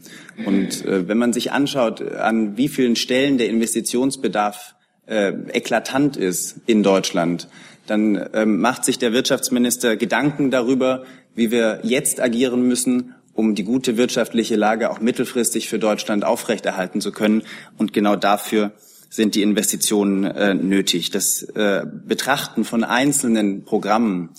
[0.44, 4.74] Und äh, wenn man sich anschaut, an wie vielen Stellen der Investitionsbedarf
[5.06, 7.48] äh, eklatant ist in Deutschland,
[7.86, 13.64] dann ähm, macht sich der Wirtschaftsminister Gedanken darüber, wie wir jetzt agieren müssen, um die
[13.64, 17.42] gute wirtschaftliche Lage auch mittelfristig für Deutschland aufrechterhalten zu können.
[17.78, 18.72] Und genau dafür
[19.12, 21.10] sind die Investitionen äh, nötig.
[21.10, 24.30] Das äh, Betrachten von einzelnen Programmen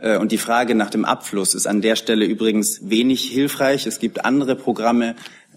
[0.00, 3.86] äh, und die Frage nach dem Abfluss ist an der Stelle übrigens wenig hilfreich.
[3.86, 5.14] Es gibt andere Programme,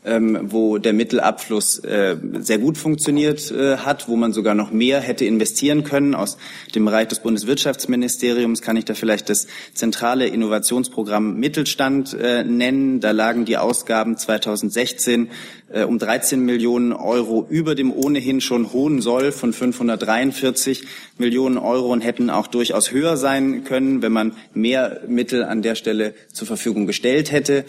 [0.07, 5.01] ähm, wo der Mittelabfluss äh, sehr gut funktioniert äh, hat, wo man sogar noch mehr
[5.01, 6.15] hätte investieren können.
[6.15, 6.37] Aus
[6.73, 12.99] dem Bereich des Bundeswirtschaftsministeriums kann ich da vielleicht das zentrale Innovationsprogramm Mittelstand äh, nennen.
[13.01, 15.29] Da lagen die Ausgaben 2016
[15.69, 20.83] äh, um 13 Millionen Euro über dem ohnehin schon hohen Soll von 543
[21.17, 25.75] Millionen Euro und hätten auch durchaus höher sein können, wenn man mehr Mittel an der
[25.75, 27.65] Stelle zur Verfügung gestellt hätte.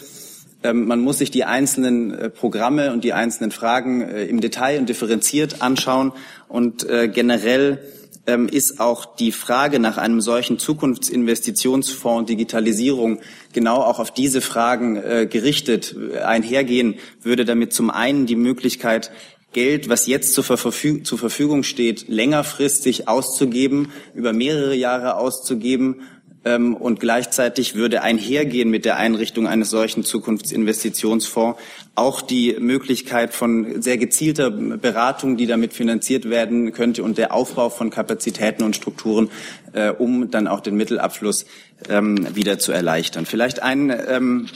[0.62, 4.80] Ähm, man muss sich die einzelnen äh, Programme und die einzelnen Fragen äh, im Detail
[4.80, 6.12] und differenziert anschauen.
[6.48, 7.78] Und äh, generell
[8.26, 13.20] ähm, ist auch die Frage nach einem solchen Zukunftsinvestitionsfonds Digitalisierung
[13.52, 15.96] genau auch auf diese Fragen gerichtet.
[16.22, 19.10] Einhergehen würde damit zum einen die Möglichkeit,
[19.54, 26.02] Geld, was jetzt zur, Verfügung steht, längerfristig auszugeben, über mehrere Jahre auszugeben
[26.44, 31.60] ähm, und gleichzeitig würde einhergehen mit der Einrichtung eines solchen Zukunftsinvestitionsfonds
[31.94, 37.70] auch die Möglichkeit von sehr gezielter Beratung, die damit finanziert werden könnte und der Aufbau
[37.70, 39.30] von Kapazitäten und Strukturen,
[39.72, 41.46] äh, um dann auch den Mittelabfluss
[41.88, 43.26] ähm, wieder zu erleichtern.
[43.26, 44.46] Vielleicht ein ähm,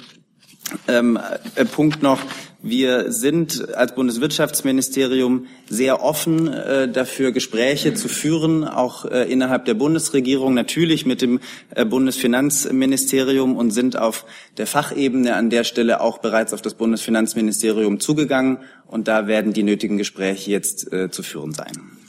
[0.89, 1.19] ähm,
[1.57, 2.21] äh, Punkt noch.
[2.65, 9.75] Wir sind als Bundeswirtschaftsministerium sehr offen äh, dafür, Gespräche zu führen, auch äh, innerhalb der
[9.75, 11.41] Bundesregierung, natürlich mit dem
[11.75, 14.27] äh, Bundesfinanzministerium und sind auf
[14.59, 18.59] der Fachebene an der Stelle auch bereits auf das Bundesfinanzministerium zugegangen.
[18.87, 22.02] Und da werden die nötigen Gespräche jetzt äh, zu führen sein.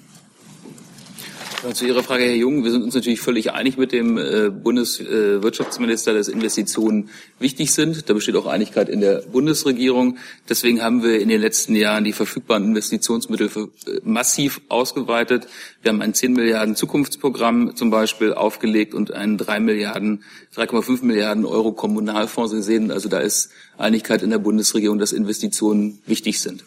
[1.72, 6.14] Zu Ihrer Frage, Herr Jung, wir sind uns natürlich völlig einig mit dem äh, Bundeswirtschaftsminister,
[6.14, 8.10] dass Investitionen wichtig sind.
[8.10, 10.18] Da besteht auch Einigkeit in der Bundesregierung.
[10.50, 15.48] Deswegen haben wir in den letzten Jahren die verfügbaren Investitionsmittel äh, massiv ausgeweitet.
[15.82, 20.26] Wir haben ein 10 Milliarden Zukunftsprogramm zum Beispiel aufgelegt und einen 3 Milliarden,
[20.58, 22.92] 3,5 Milliarden Euro Kommunalfonds gesehen.
[22.92, 26.66] Also da ist Einigkeit in der Bundesregierung, dass Investitionen wichtig sind.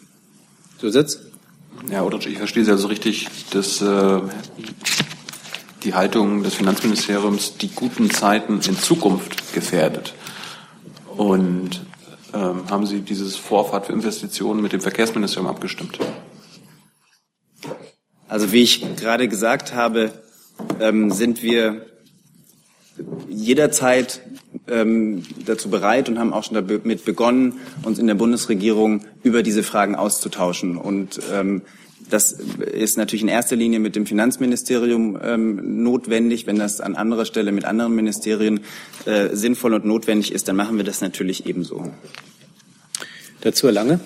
[0.79, 1.26] Zusatz?
[1.89, 4.21] Ja, oder ich verstehe Sie also richtig, dass äh,
[5.83, 10.13] die Haltung des Finanzministeriums die guten Zeiten in Zukunft gefährdet.
[11.15, 11.85] Und
[12.33, 15.97] ähm, haben Sie dieses Vorfahrt für Investitionen mit dem Verkehrsministerium abgestimmt?
[18.27, 20.11] Also wie ich gerade gesagt habe,
[20.81, 21.85] ähm, sind wir
[23.29, 24.21] jederzeit
[24.69, 27.53] ähm, dazu bereit und haben auch schon damit begonnen,
[27.83, 30.77] uns in der Bundesregierung über diese Fragen auszutauschen.
[30.77, 31.61] Und ähm,
[32.09, 36.47] das ist natürlich in erster Linie mit dem Finanzministerium ähm, notwendig.
[36.47, 38.61] Wenn das an anderer Stelle mit anderen Ministerien
[39.05, 41.91] äh, sinnvoll und notwendig ist, dann machen wir das natürlich ebenso.
[43.41, 43.99] Dazu Herr Lange.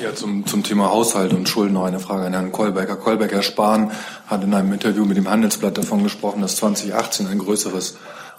[0.00, 2.96] Ja, zum, zum Thema Haushalt und Schulden noch eine Frage an Herrn Kolberger.
[2.96, 3.90] Kolberger Spahn
[4.28, 7.96] hat in einem Interview mit dem Handelsblatt davon gesprochen, dass 2018 ein größeres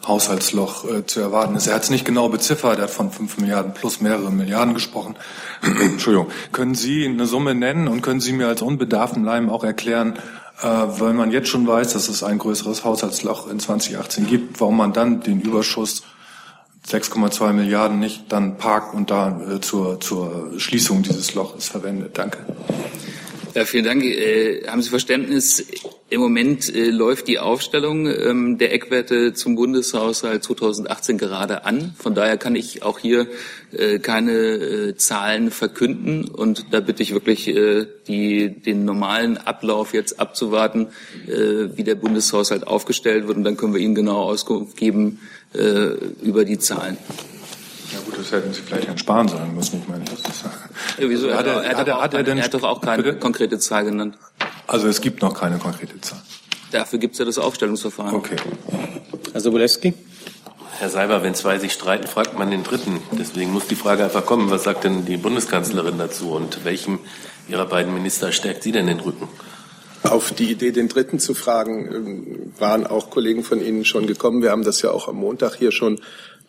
[0.07, 1.67] Haushaltsloch äh, zu erwarten ist.
[1.67, 5.15] Er hat es nicht genau beziffert, er hat von fünf Milliarden plus mehrere Milliarden gesprochen.
[5.61, 6.29] Entschuldigung.
[6.51, 10.17] Können Sie eine Summe nennen und können Sie mir als unbedarften Leim auch erklären,
[10.61, 14.77] äh, weil man jetzt schon weiß, dass es ein größeres Haushaltsloch in 2018 gibt, warum
[14.77, 16.03] man dann den Überschuss
[16.87, 22.17] 6,2 Milliarden nicht dann parkt und da äh, zur, zur Schließung dieses Loches verwendet?
[22.17, 22.39] Danke.
[23.53, 24.03] Ja, vielen Dank.
[24.03, 25.65] Äh, haben Sie Verständnis?
[26.11, 31.93] Im Moment äh, läuft die Aufstellung ähm, der Eckwerte zum Bundeshaushalt 2018 gerade an.
[31.99, 33.27] Von daher kann ich auch hier
[33.71, 36.25] äh, keine äh, Zahlen verkünden.
[36.27, 40.87] Und da bitte ich wirklich, äh, die, den normalen Ablauf jetzt abzuwarten,
[41.27, 43.37] äh, wie der Bundeshaushalt aufgestellt wird.
[43.37, 45.19] Und dann können wir Ihnen genau Auskunft geben
[45.53, 45.89] äh,
[46.23, 46.97] über die Zahlen.
[47.93, 49.79] Ja gut, das hätten Sie vielleicht Herrn Spahn sagen müssen.
[49.81, 50.43] Ich meine, das ist,
[50.99, 51.33] Ja, wieso?
[51.33, 53.13] Hat er, er, hat hat er, hat er keine- denn, er hat doch auch keine
[53.15, 54.17] konkrete Zahl genannt.
[54.69, 56.21] Also es gibt noch keine konkrete Zahl.
[56.71, 58.13] Dafür gibt es ja das Aufstellungsverfahren.
[58.13, 58.35] Okay.
[59.31, 59.95] Herr Sobolewski?
[60.77, 63.01] Herr Seiber, wenn zwei sich streiten, fragt man den Dritten.
[63.11, 66.99] Deswegen muss die Frage einfach kommen, was sagt denn die Bundeskanzlerin dazu und welchem
[67.47, 69.27] ihrer beiden Minister stärkt sie denn den Rücken?
[70.03, 74.43] Auf die Idee, den Dritten zu fragen, ähm, waren auch Kollegen von Ihnen schon gekommen.
[74.43, 75.99] Wir haben das ja auch am Montag hier schon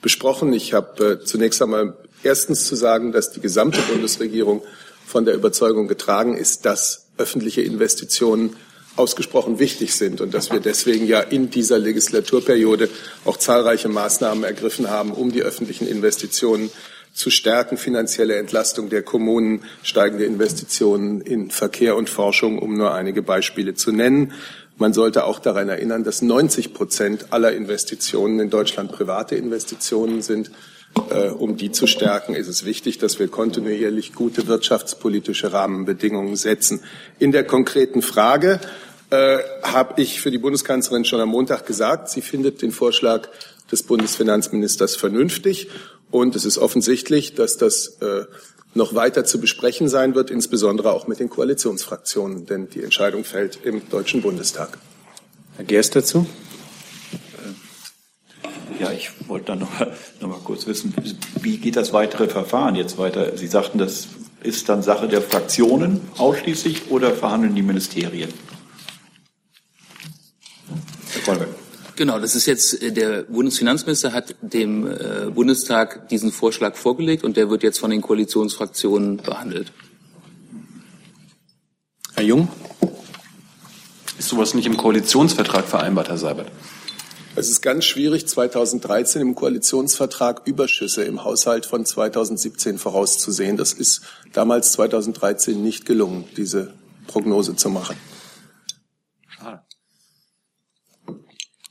[0.02, 0.52] besprochen.
[0.52, 4.62] Ich habe äh, zunächst einmal erstens zu sagen, dass die gesamte Bundesregierung
[5.06, 8.56] von der Überzeugung getragen ist, dass öffentliche Investitionen
[8.96, 12.88] ausgesprochen wichtig sind und dass wir deswegen ja in dieser Legislaturperiode
[13.24, 16.70] auch zahlreiche Maßnahmen ergriffen haben, um die öffentlichen Investitionen
[17.12, 23.22] zu stärken, finanzielle Entlastung der Kommunen, steigende Investitionen in Verkehr und Forschung, um nur einige
[23.22, 24.32] Beispiele zu nennen.
[24.76, 30.50] Man sollte auch daran erinnern, dass 90 Prozent aller Investitionen in Deutschland private Investitionen sind.
[31.10, 36.82] Äh, um die zu stärken, ist es wichtig, dass wir kontinuierlich gute wirtschaftspolitische Rahmenbedingungen setzen.
[37.18, 38.60] In der konkreten Frage
[39.10, 43.28] äh, habe ich für die Bundeskanzlerin schon am Montag gesagt, sie findet den Vorschlag
[43.70, 45.68] des Bundesfinanzministers vernünftig.
[46.10, 48.24] Und es ist offensichtlich, dass das äh,
[48.74, 53.60] noch weiter zu besprechen sein wird, insbesondere auch mit den Koalitionsfraktionen, denn die Entscheidung fällt
[53.64, 54.78] im Deutschen Bundestag.
[55.56, 56.26] Herr Gerst dazu?
[58.80, 59.68] Ja, ich wollte dann noch,
[60.20, 60.94] noch mal kurz wissen,
[61.42, 63.36] wie geht das weitere Verfahren jetzt weiter?
[63.36, 64.08] Sie sagten, das
[64.42, 68.32] ist dann Sache der Fraktionen ausschließlich oder verhandeln die Ministerien?
[71.12, 71.48] Herr Kolbeck.
[71.96, 77.36] Genau, das ist jetzt, äh, der Bundesfinanzminister hat dem äh, Bundestag diesen Vorschlag vorgelegt und
[77.36, 79.72] der wird jetzt von den Koalitionsfraktionen behandelt.
[82.14, 82.48] Herr Jung?
[84.18, 86.50] Ist sowas nicht im Koalitionsvertrag vereinbart, Herr Seibert?
[87.36, 93.56] Es ist ganz schwierig, 2013 im Koalitionsvertrag Überschüsse im Haushalt von 2017 vorauszusehen.
[93.56, 94.02] Das ist
[94.32, 96.74] damals 2013 nicht gelungen, diese
[97.06, 97.96] Prognose zu machen.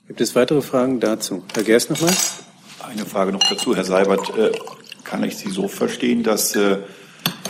[0.07, 1.43] Gibt es weitere Fragen dazu?
[1.53, 2.13] Herr Gerst nochmal?
[2.81, 4.35] Eine Frage noch dazu, Herr Seibert.
[4.37, 4.51] Äh,
[5.03, 6.79] Kann ich Sie so verstehen, dass äh,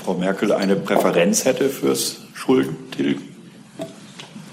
[0.04, 3.39] Frau Merkel eine Präferenz hätte fürs Schuldentilgen?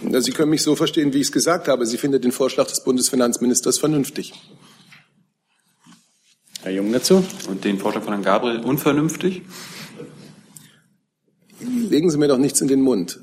[0.03, 1.87] Sie können mich so verstehen, wie ich es gesagt habe.
[1.87, 4.35] Sie findet den Vorschlag des Bundesfinanzministers vernünftig.
[6.63, 7.25] Herr Jung dazu?
[7.49, 9.43] Und den Vorschlag von Herrn Gabriel unvernünftig?
[11.61, 13.21] Legen Sie mir doch nichts in den Mund.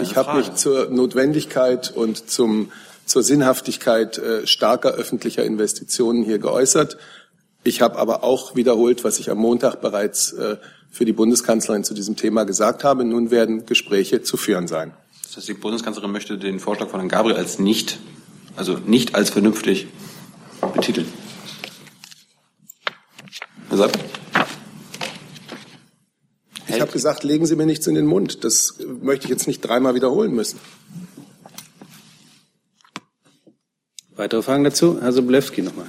[0.00, 2.72] Ich habe mich zur Notwendigkeit und zum,
[3.04, 6.96] zur Sinnhaftigkeit äh, starker öffentlicher Investitionen hier geäußert.
[7.62, 10.56] Ich habe aber auch wiederholt, was ich am Montag bereits äh,
[10.90, 13.04] für die Bundeskanzlerin zu diesem Thema gesagt habe.
[13.04, 14.94] Nun werden Gespräche zu führen sein.
[15.34, 17.98] Das heißt, die Bundeskanzlerin möchte den Vorschlag von Herrn Gabriel als nicht,
[18.54, 19.88] also nicht als vernünftig
[20.72, 21.12] betiteln.
[23.68, 23.98] Herr Seibert?
[26.68, 28.44] Ich habe gesagt, legen Sie mir nichts in den Mund.
[28.44, 30.60] Das möchte ich jetzt nicht dreimal wiederholen müssen.
[34.14, 35.00] Weitere Fragen dazu?
[35.00, 35.88] Herr Sobolewski nochmal.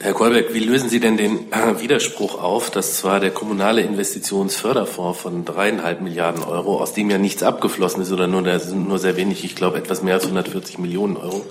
[0.00, 5.20] Herr Kolbeck, wie lösen Sie denn den äh, Widerspruch auf, dass zwar der kommunale Investitionsförderfonds
[5.20, 9.44] von dreieinhalb Milliarden Euro, aus dem ja nichts abgeflossen ist oder nur, nur sehr wenig,
[9.44, 11.46] ich glaube etwas mehr als 140 Millionen Euro,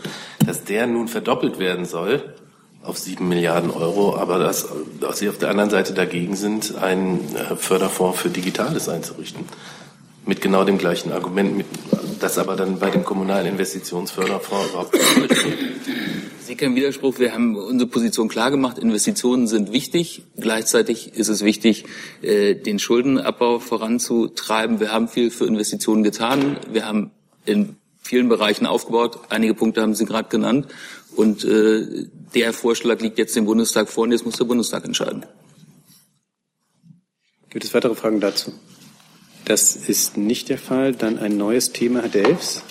[0.46, 2.36] dass der nun verdoppelt werden soll
[2.84, 4.68] auf sieben Milliarden Euro, aber dass,
[5.00, 9.46] dass Sie auf der anderen Seite dagegen sind, einen äh, Förderfonds für Digitales einzurichten.
[10.26, 11.66] Mit genau dem gleichen Argument, mit,
[12.20, 15.28] das aber dann bei dem kommunalen Investitionsförderfonds überhaupt keine Rolle
[16.46, 17.20] sehe keinen Widerspruch.
[17.20, 18.78] Wir haben unsere Position klar gemacht.
[18.78, 20.24] Investitionen sind wichtig.
[20.38, 21.86] Gleichzeitig ist es wichtig,
[22.22, 24.80] äh, den Schuldenabbau voranzutreiben.
[24.80, 26.58] Wir haben viel für Investitionen getan.
[26.72, 27.12] Wir haben
[27.46, 29.20] in vielen Bereichen aufgebaut.
[29.30, 30.68] Einige Punkte haben Sie gerade genannt.
[31.16, 35.26] Und äh, der Vorschlag liegt jetzt dem Bundestag vor und jetzt muss der Bundestag entscheiden.
[37.50, 38.52] Gibt es weitere Fragen dazu?
[39.46, 40.94] Das ist nicht der Fall.
[40.94, 42.64] Dann ein neues Thema, Herr Delfs.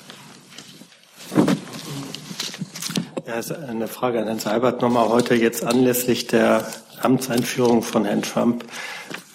[3.25, 6.67] Ja, ist eine Frage an Herrn Seibert nochmal heute jetzt anlässlich der
[7.03, 8.65] Amtseinführung von Herrn Trump.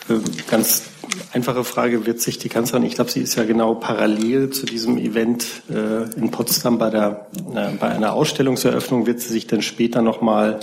[0.09, 0.15] Äh,
[0.51, 0.89] Ganz
[1.31, 4.97] einfache Frage, wird sich die Kanzlerin, ich glaube, sie ist ja genau parallel zu diesem
[4.97, 10.59] Event äh, in Potsdam bei, der, bei einer Ausstellungseröffnung, wird sie sich dann später nochmal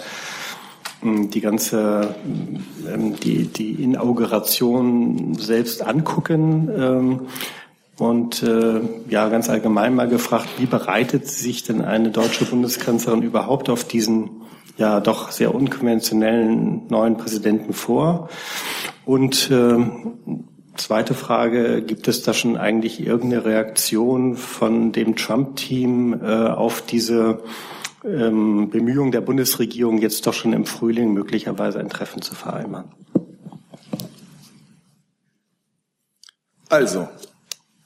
[1.03, 2.14] ähm, die ganze,
[2.87, 7.27] ähm, die, die Inauguration selbst angucken.
[7.99, 13.71] Und äh, ja, ganz allgemein mal gefragt, wie bereitet sich denn eine deutsche Bundeskanzlerin überhaupt
[13.71, 14.43] auf diesen
[14.77, 18.29] ja doch sehr unkonventionellen neuen Präsidenten vor?
[19.05, 19.77] Und äh,
[20.77, 27.43] zweite Frage, gibt es da schon eigentlich irgendeine Reaktion von dem Trump-Team äh, auf diese
[28.05, 32.91] ähm, Bemühungen der Bundesregierung, jetzt doch schon im Frühling möglicherweise ein Treffen zu vereinbaren?
[36.69, 37.09] Also,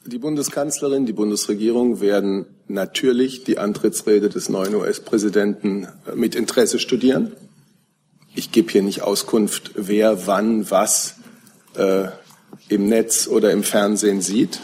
[0.09, 7.31] die Bundeskanzlerin, die Bundesregierung werden natürlich die Antrittsrede des neuen US-Präsidenten mit Interesse studieren.
[8.35, 11.15] Ich gebe hier nicht Auskunft, wer wann was
[11.75, 12.05] äh,
[12.69, 14.59] im Netz oder im Fernsehen sieht.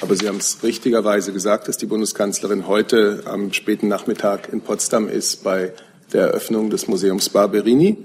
[0.00, 5.08] Aber Sie haben es richtigerweise gesagt, dass die Bundeskanzlerin heute am späten Nachmittag in Potsdam
[5.08, 5.72] ist bei
[6.12, 7.98] der Eröffnung des Museums Barberini.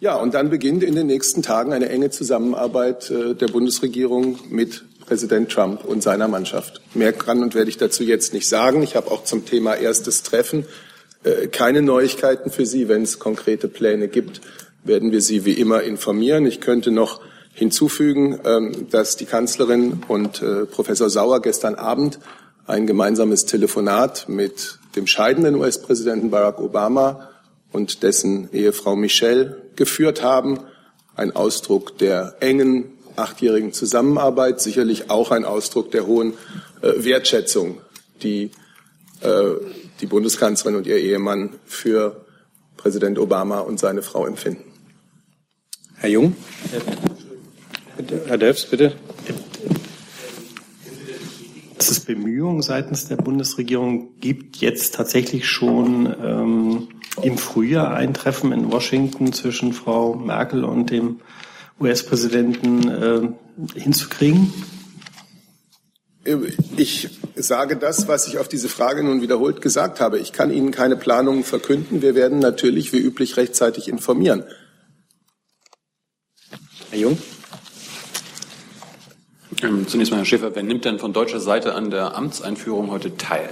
[0.00, 4.84] Ja, und dann beginnt in den nächsten Tagen eine enge Zusammenarbeit äh, der Bundesregierung mit
[5.08, 6.82] Präsident Trump und seiner Mannschaft.
[6.94, 8.82] Mehr kann und werde ich dazu jetzt nicht sagen.
[8.82, 10.66] Ich habe auch zum Thema erstes Treffen
[11.24, 12.88] äh, keine Neuigkeiten für Sie.
[12.88, 14.42] Wenn es konkrete Pläne gibt,
[14.84, 16.44] werden wir Sie wie immer informieren.
[16.44, 17.22] Ich könnte noch
[17.54, 22.18] hinzufügen, ähm, dass die Kanzlerin und äh, Professor Sauer gestern Abend
[22.66, 27.30] ein gemeinsames Telefonat mit dem scheidenden US-Präsidenten Barack Obama
[27.72, 30.60] und dessen Ehefrau Michelle geführt haben.
[31.16, 36.34] Ein Ausdruck der engen achtjährigen Zusammenarbeit, sicherlich auch ein Ausdruck der hohen
[36.82, 37.80] äh, Wertschätzung,
[38.22, 38.50] die
[39.20, 39.54] äh,
[40.00, 42.24] die Bundeskanzlerin und ihr Ehemann für
[42.76, 44.64] Präsident Obama und seine Frau empfinden.
[45.96, 46.36] Herr Jung?
[48.26, 48.94] Herr Delfs, bitte.
[51.76, 56.88] Dass es Bemühungen seitens der Bundesregierung gibt, jetzt tatsächlich schon ähm,
[57.22, 61.20] im Frühjahr ein Treffen in Washington zwischen Frau Merkel und dem
[61.80, 64.52] US-Präsidenten äh, hinzukriegen?
[66.76, 70.18] Ich sage das, was ich auf diese Frage nun wiederholt gesagt habe.
[70.18, 72.02] Ich kann Ihnen keine Planungen verkünden.
[72.02, 74.44] Wir werden natürlich wie üblich rechtzeitig informieren.
[76.90, 77.18] Herr Jung?
[79.62, 83.16] Ähm, zunächst mal, Herr Schäfer, wer nimmt denn von deutscher Seite an der Amtseinführung heute
[83.16, 83.48] teil?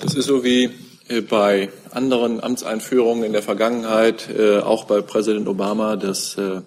[0.00, 0.70] Das ist so wie
[1.08, 6.60] äh, bei anderen Amtseinführungen in der Vergangenheit, äh, auch bei Präsident Obama, dass äh,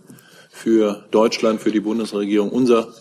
[0.50, 2.94] für Deutschland, für die Bundesregierung unser,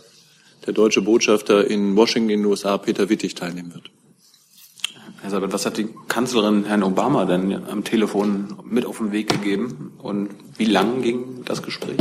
[0.67, 3.91] der deutsche Botschafter in Washington in den USA, Peter Wittig, teilnehmen wird.
[5.23, 9.29] Herr Sabat, was hat die Kanzlerin Herrn Obama denn am Telefon mit auf den Weg
[9.29, 11.99] gegeben und wie lang ging das Gespräch?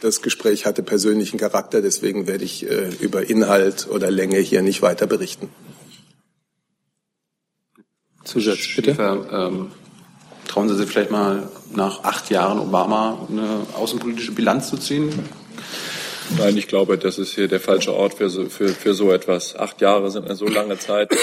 [0.00, 4.82] Das Gespräch hatte persönlichen Charakter, deswegen werde ich äh, über Inhalt oder Länge hier nicht
[4.82, 5.48] weiter berichten.
[8.24, 8.90] Zusatz, bitte.
[8.90, 9.70] Schäfer, ähm,
[10.48, 15.10] trauen Sie sich vielleicht mal nach acht Jahren Obama eine außenpolitische Bilanz zu ziehen?
[16.38, 19.56] Nein, ich glaube, das ist hier der falsche Ort für so, für, für so etwas.
[19.56, 21.14] Acht Jahre sind eine so lange Zeit.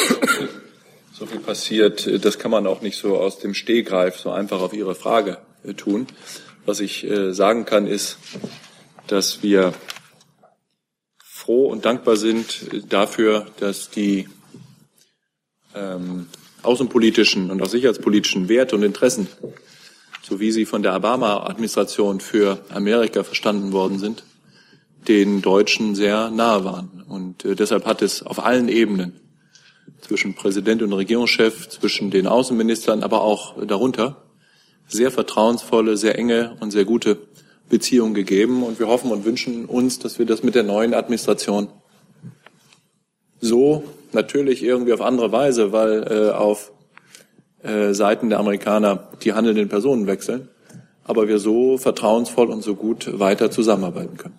[1.14, 4.74] So viel passiert, das kann man auch nicht so aus dem Stehgreif so einfach auf
[4.74, 6.08] Ihre Frage äh, tun.
[6.66, 8.18] Was ich äh, sagen kann, ist,
[9.08, 9.74] dass wir
[11.24, 14.30] froh und dankbar sind dafür, dass die
[15.76, 16.28] ähm,
[16.64, 19.28] außenpolitischen und auch sicherheitspolitischen Werte und Interessen,
[20.22, 24.24] so wie sie von der Obama-Administration für Amerika verstanden worden sind,
[25.08, 27.04] den Deutschen sehr nahe waren.
[27.08, 29.20] Und äh, deshalb hat es auf allen Ebenen
[30.02, 34.24] zwischen Präsident und Regierungschef, zwischen den Außenministern, aber auch darunter
[34.88, 37.18] sehr vertrauensvolle, sehr enge und sehr gute
[37.70, 38.64] Beziehung gegeben.
[38.64, 41.70] Und wir hoffen und wünschen uns, dass wir das mit der neuen Administration
[43.42, 43.84] so
[44.14, 46.72] natürlich irgendwie auf andere Weise, weil äh, auf
[47.64, 50.48] äh, Seiten der Amerikaner die handelnden Personen wechseln,
[51.04, 54.38] aber wir so vertrauensvoll und so gut weiter zusammenarbeiten können.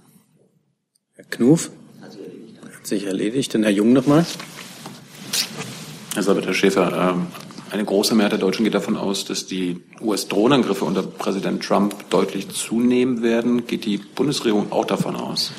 [1.15, 1.71] Herr Knuf?
[2.01, 3.55] Hat sich erledigt.
[3.55, 4.25] Denn Herr Jung nochmal.
[6.15, 7.27] Herr Sabat, Herr Schäfer, ähm,
[7.71, 12.51] eine große Mehrheit der Deutschen geht davon aus, dass die US-Drohnenangriffe unter Präsident Trump deutlich
[12.51, 13.67] zunehmen werden.
[13.67, 15.53] Geht die Bundesregierung auch davon aus?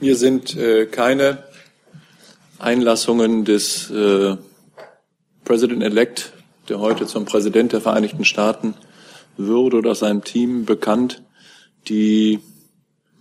[0.00, 1.44] Mir sind äh, keine
[2.58, 4.36] Einlassungen des äh,
[5.44, 6.32] President-elect,
[6.68, 8.74] der heute zum Präsident der Vereinigten Staaten
[9.36, 11.22] würde oder seinem Team bekannt,
[11.88, 12.40] die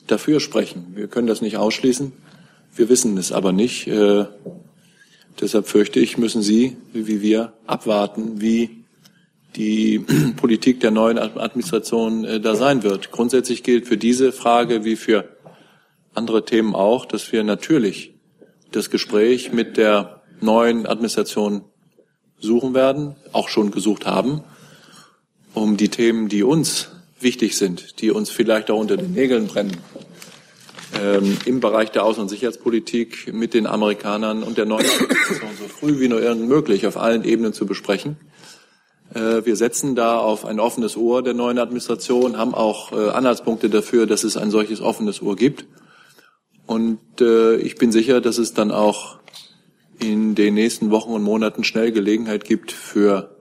[0.07, 0.93] dafür sprechen.
[0.95, 2.11] Wir können das nicht ausschließen.
[2.75, 3.87] Wir wissen es aber nicht.
[3.87, 4.25] Äh,
[5.39, 8.83] Deshalb fürchte ich, müssen Sie, wie wir, abwarten, wie
[9.55, 9.99] die
[10.35, 13.11] Politik der neuen Administration äh, da sein wird.
[13.11, 15.29] Grundsätzlich gilt für diese Frage wie für
[16.13, 18.13] andere Themen auch, dass wir natürlich
[18.71, 21.63] das Gespräch mit der neuen Administration
[22.39, 24.43] suchen werden, auch schon gesucht haben,
[25.53, 26.89] um die Themen, die uns
[27.19, 29.77] wichtig sind, die uns vielleicht auch unter den Nägeln brennen,
[31.01, 35.67] ähm, im Bereich der Außen- und Sicherheitspolitik mit den Amerikanern und der neuen Administration so
[35.67, 38.17] früh wie nur irgend möglich auf allen Ebenen zu besprechen.
[39.13, 43.69] Äh, wir setzen da auf ein offenes Ohr der neuen Administration, haben auch äh, Anhaltspunkte
[43.69, 45.65] dafür, dass es ein solches offenes Ohr gibt.
[46.69, 49.17] Und äh, ich bin sicher, dass es dann auch
[49.99, 53.35] in den nächsten Wochen und Monaten schnell Gelegenheit gibt für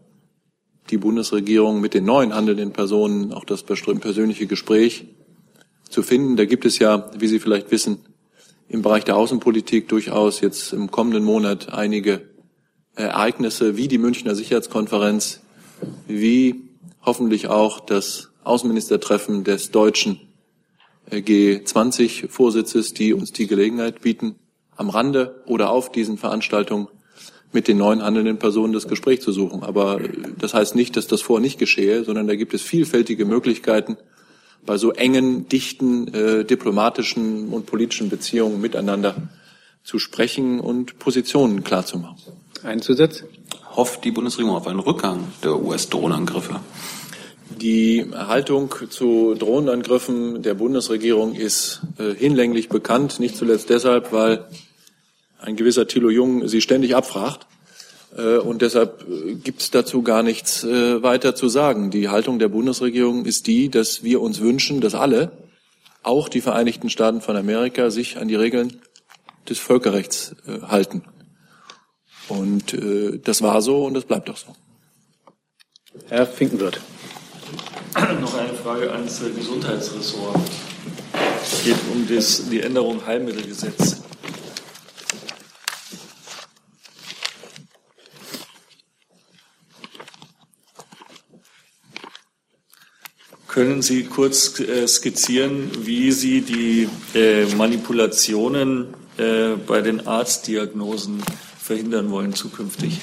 [0.89, 5.09] die Bundesregierung mit den neuen handelnden Personen auch das persönliche Gespräch
[5.91, 6.37] zu finden.
[6.37, 7.99] Da gibt es ja, wie Sie vielleicht wissen,
[8.67, 12.31] im Bereich der Außenpolitik durchaus jetzt im kommenden Monat einige
[12.95, 15.43] Ereignisse wie die Münchner Sicherheitskonferenz,
[16.07, 16.63] wie
[17.03, 20.28] hoffentlich auch das Außenministertreffen des deutschen
[21.11, 24.37] G20-Vorsitzes, die uns die Gelegenheit bieten,
[24.77, 26.89] am Rande oder auf diesen Veranstaltungen
[27.53, 29.63] mit den neuen handelnden Personen das Gespräch zu suchen.
[29.63, 33.25] Aber äh, das heißt nicht, dass das vorher nicht geschehe, sondern da gibt es vielfältige
[33.25, 33.97] Möglichkeiten,
[34.67, 39.29] bei so engen, dichten äh, diplomatischen und politischen Beziehungen miteinander
[39.83, 42.19] zu sprechen und Positionen klarzumachen.
[42.63, 43.25] Ein Zusatz?
[43.77, 46.61] Hofft die Bundesregierung auf einen Rückgang der US-Drohnenangriffe?
[47.57, 54.45] Die Haltung zu Drohnenangriffen der Bundesregierung ist äh, hinlänglich bekannt, nicht zuletzt deshalb, weil
[55.41, 57.47] ein gewisser Thilo Jung sie ständig abfragt.
[58.17, 61.91] Äh, und deshalb äh, gibt es dazu gar nichts weiter zu sagen.
[61.91, 65.33] Die Haltung der Bundesregierung ist die, dass wir uns wünschen, dass alle,
[66.03, 68.81] auch die Vereinigten Staaten von Amerika, sich an die Regeln
[69.49, 71.03] des Völkerrechts halten.
[72.29, 72.77] Und
[73.25, 74.55] das war so und das bleibt auch so.
[76.09, 76.81] Herr Finkenwirt.
[78.21, 80.41] Noch eine Frage ans Gesundheitsressort.
[81.43, 84.03] Es geht um das, die Änderung Heilmittelgesetz.
[93.47, 101.23] Können Sie kurz äh, skizzieren, wie Sie die äh, Manipulationen äh, bei den Arztdiagnosen
[101.61, 103.01] verhindern wollen zukünftig?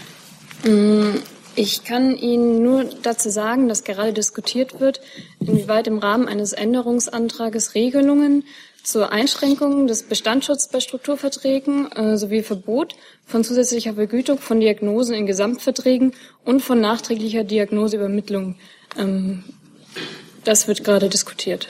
[0.63, 1.15] Mm,
[1.55, 5.01] ich kann Ihnen nur dazu sagen, dass gerade diskutiert wird,
[5.39, 8.43] inwieweit im Rahmen eines Änderungsantrages Regelungen
[8.83, 12.95] zur Einschränkung des Bestandsschutzes bei Strukturverträgen äh, sowie Verbot
[13.25, 18.55] von zusätzlicher Vergütung von Diagnosen in Gesamtverträgen und von nachträglicher Diagnoseübermittlung
[18.97, 19.43] ähm,
[20.45, 21.67] das wird gerade diskutiert.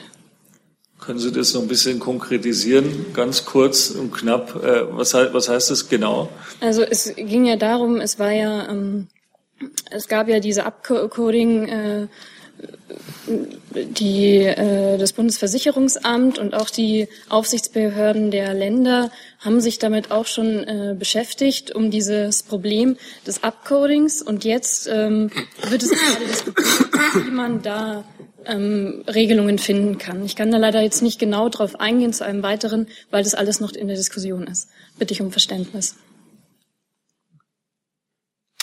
[1.00, 4.56] Können Sie das noch ein bisschen konkretisieren, ganz kurz und knapp?
[4.62, 6.28] Äh, was, was heißt das genau?
[6.60, 9.08] Also es ging ja darum, es war ja, ähm,
[9.90, 12.06] es gab ja diese Upcoding, äh,
[13.74, 20.64] die, äh, das Bundesversicherungsamt und auch die Aufsichtsbehörden der Länder haben sich damit auch schon
[20.64, 22.96] äh, beschäftigt, um dieses Problem
[23.26, 24.22] des Upcodings.
[24.22, 25.30] Und jetzt ähm,
[25.68, 28.04] wird es gerade diskutiert, wie man da
[28.46, 30.24] ähm, Regelungen finden kann.
[30.24, 33.60] Ich kann da leider jetzt nicht genau darauf eingehen zu einem weiteren, weil das alles
[33.60, 34.68] noch in der Diskussion ist.
[34.98, 35.96] Bitte ich um Verständnis.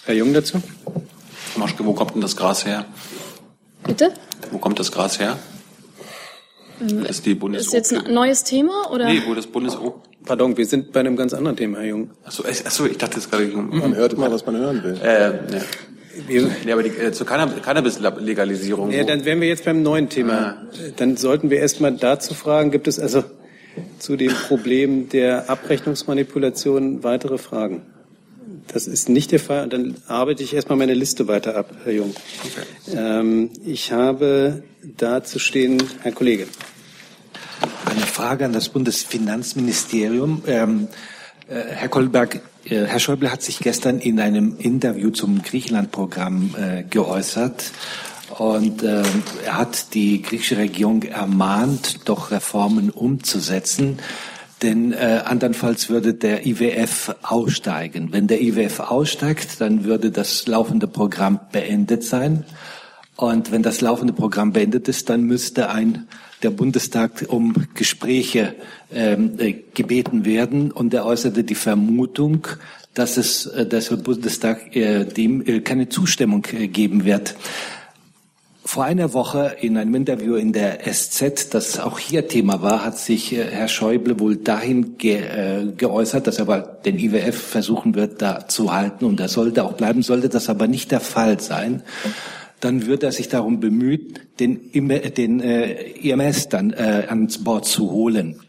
[0.06, 0.62] Herr Jung dazu?
[1.56, 2.86] Maschke, wo kommt denn das Gras her?
[3.86, 4.12] Bitte?
[4.52, 5.38] Wo kommt das Gras her?
[6.82, 9.06] Ähm, ist die Bundes ist jetzt ein neues Thema oder?
[9.06, 9.78] Nee, wo das Bundes
[10.26, 12.10] Pardon, wir sind bei einem ganz anderen Thema, Herr Jung.
[12.24, 13.46] Achso, achso ich dachte jetzt gerade.
[13.48, 14.98] Man hört immer, was man hören will.
[15.02, 15.62] Äh, ne.
[16.64, 18.92] Nee, aber die, äh, zur Cannabis-Legalisierung.
[18.92, 20.34] Ja, dann wären wir jetzt beim neuen Thema.
[20.34, 20.68] Ah.
[20.96, 23.24] Dann sollten wir erst mal dazu fragen, gibt es also
[24.00, 27.82] zu dem Problem der Abrechnungsmanipulation weitere Fragen?
[28.68, 29.68] Das ist nicht der Fall.
[29.68, 32.14] Dann arbeite ich erstmal meine Liste weiter ab, Herr Jung.
[32.44, 32.98] Okay.
[32.98, 34.64] Ähm, ich habe
[34.98, 36.48] dazu stehen, Herr Kollege.
[37.86, 40.44] Eine Frage an das Bundesfinanzministerium.
[40.48, 40.88] Ähm,
[41.48, 46.84] äh, Herr Kolberg, äh, Herr Schäuble hat sich gestern in einem Interview zum Griechenland-Programm äh,
[46.84, 47.72] geäußert.
[48.38, 49.04] Und äh,
[49.46, 54.00] er hat die griechische Regierung ermahnt, doch Reformen umzusetzen.
[54.64, 58.14] Denn äh, andernfalls würde der IWF aussteigen.
[58.14, 62.46] Wenn der IWF aussteigt, dann würde das laufende Programm beendet sein.
[63.16, 66.08] Und wenn das laufende Programm beendet ist, dann müsste ein
[66.42, 68.56] der Bundestag um Gespräche
[68.94, 70.72] ähm, äh, gebeten werden.
[70.72, 72.48] Und er äußerte die Vermutung,
[72.94, 77.36] dass es, äh, dass der Bundestag äh, dem äh, keine Zustimmung äh, geben wird.
[78.66, 82.98] Vor einer Woche in einem Interview in der SZ, das auch hier Thema war, hat
[82.98, 87.94] sich äh, Herr Schäuble wohl dahin ge, äh, geäußert, dass er aber den IWF versuchen
[87.96, 91.40] wird, da zu halten und er sollte auch bleiben, sollte das aber nicht der Fall
[91.40, 91.84] sein
[92.64, 97.92] dann wird er sich darum bemühen, den, den äh, IMS dann äh, ans Bord zu
[97.92, 98.40] holen.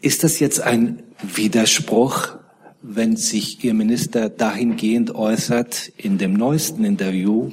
[0.00, 2.36] Ist das jetzt ein Widerspruch,
[2.80, 7.50] wenn sich Ihr Minister dahingehend äußert in dem neuesten Interview,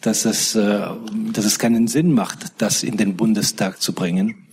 [0.00, 0.86] dass es, äh,
[1.32, 4.46] dass es keinen Sinn macht, das in den Bundestag zu bringen?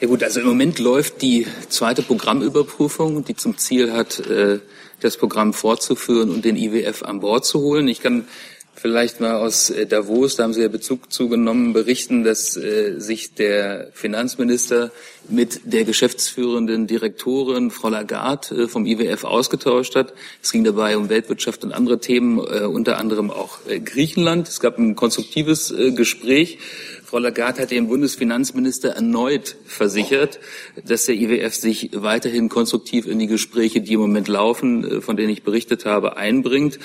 [0.00, 4.58] Ja gut, also im Moment läuft die zweite Programmüberprüfung, die zum Ziel hat, äh,
[5.00, 7.88] das Programm fortzuführen und den IWF an Bord zu holen.
[7.88, 8.26] Ich kann
[8.74, 13.34] vielleicht mal aus äh, Davos, da haben Sie ja Bezug zugenommen, berichten, dass äh, sich
[13.34, 14.90] der Finanzminister
[15.28, 20.12] mit der geschäftsführenden Direktorin Frau Lagarde äh, vom IWF ausgetauscht hat.
[20.42, 24.48] Es ging dabei um Weltwirtschaft und andere Themen, äh, unter anderem auch äh, Griechenland.
[24.48, 26.58] Es gab ein konstruktives äh, Gespräch.
[27.04, 30.40] Frau Lagarde hat dem Bundesfinanzminister erneut versichert,
[30.84, 35.30] dass der IWF sich weiterhin konstruktiv in die Gespräche, die im Moment laufen, von denen
[35.30, 36.80] ich berichtet habe, einbringt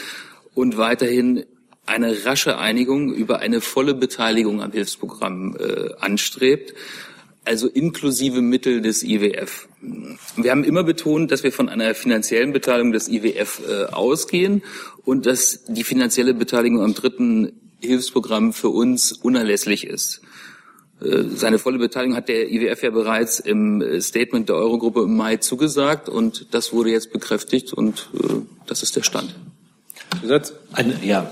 [0.54, 1.46] und weiterhin
[1.90, 6.74] eine rasche Einigung über eine volle Beteiligung am Hilfsprogramm äh, anstrebt,
[7.46, 9.68] also inklusive Mittel des IWF.
[10.36, 14.62] Wir haben immer betont, dass wir von einer finanziellen Beteiligung des IWF äh, ausgehen
[15.04, 20.22] und dass die finanzielle Beteiligung am dritten Hilfsprogramm für uns unerlässlich ist.
[21.02, 25.18] Äh, seine volle Beteiligung hat der IWF ja bereits im äh, Statement der Eurogruppe im
[25.18, 28.34] Mai zugesagt und das wurde jetzt bekräftigt und äh,
[28.68, 29.36] das ist der Stand.
[30.74, 31.30] Eine, ja,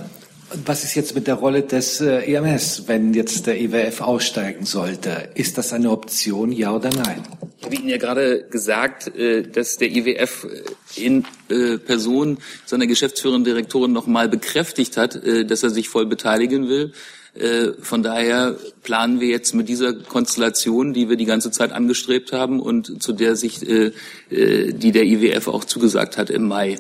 [0.66, 5.30] was ist jetzt mit der Rolle des äh, EMS, wenn jetzt der IWF aussteigen sollte?
[5.36, 7.24] Ist das eine Option, ja oder nein?
[7.60, 10.48] Ich habe Ihnen ja gerade gesagt, äh, dass der IWF
[10.96, 16.70] in äh, Person seiner geschäftsführenden Direktorin nochmal bekräftigt hat, äh, dass er sich voll beteiligen
[16.70, 16.94] will.
[17.36, 22.32] Äh, von daher planen wir jetzt mit dieser Konstellation, die wir die ganze Zeit angestrebt
[22.32, 23.92] haben und zu der sich äh,
[24.30, 26.78] äh, die der IWF auch zugesagt hat im Mai.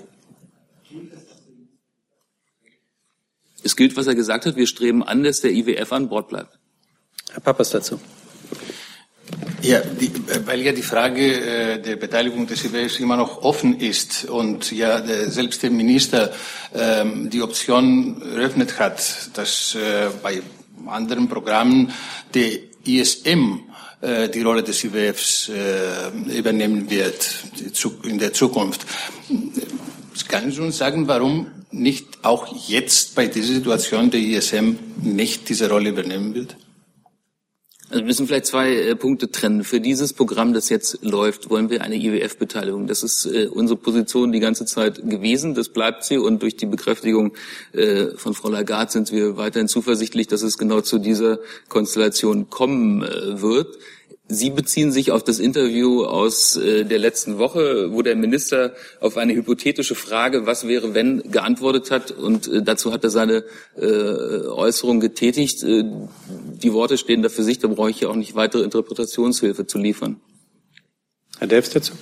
[3.67, 4.55] Es gilt, was er gesagt hat.
[4.55, 6.57] Wir streben an, dass der IWF an Bord bleibt.
[7.33, 7.99] Herr Pappas dazu.
[9.61, 10.09] Ja, die,
[10.45, 15.01] weil ja die Frage äh, der Beteiligung des IWF immer noch offen ist und ja
[15.01, 16.31] der, selbst der Minister
[16.73, 20.41] ähm, die Option eröffnet hat, dass äh, bei
[20.85, 21.91] anderen Programmen
[22.33, 22.51] der
[22.85, 23.59] ISM
[23.99, 27.43] äh, die Rolle des IWFs äh, übernehmen wird
[28.03, 28.85] in der Zukunft.
[30.25, 35.69] Können Sie uns sagen, warum nicht auch jetzt bei dieser Situation der ISM nicht diese
[35.69, 36.55] Rolle übernehmen wird?
[37.89, 39.63] Also wir müssen vielleicht zwei äh, Punkte trennen.
[39.63, 42.85] Für dieses Programm, das jetzt läuft, wollen wir eine IWF-Beteiligung.
[42.85, 45.55] Das ist äh, unsere Position die ganze Zeit gewesen.
[45.55, 46.17] Das bleibt sie.
[46.17, 47.33] Und durch die Bekräftigung
[47.71, 51.39] äh, von Frau Lagarde sind wir weiterhin zuversichtlich, dass es genau zu dieser
[51.69, 53.77] Konstellation kommen äh, wird.
[54.29, 59.15] Sie beziehen sich auf das Interview aus äh, der letzten Woche, wo der Minister auf
[59.15, 62.11] eine hypothetische Frage, was wäre, wenn, geantwortet hat.
[62.11, 63.45] Und äh, dazu hat er seine
[63.77, 65.63] äh, Äußerung getätigt.
[65.63, 65.85] Äh,
[66.61, 69.77] die Worte stehen da für sich, da brauche ich ja auch nicht weitere Interpretationshilfe zu
[69.77, 70.19] liefern.
[71.39, 71.93] Herr Delfs dazu.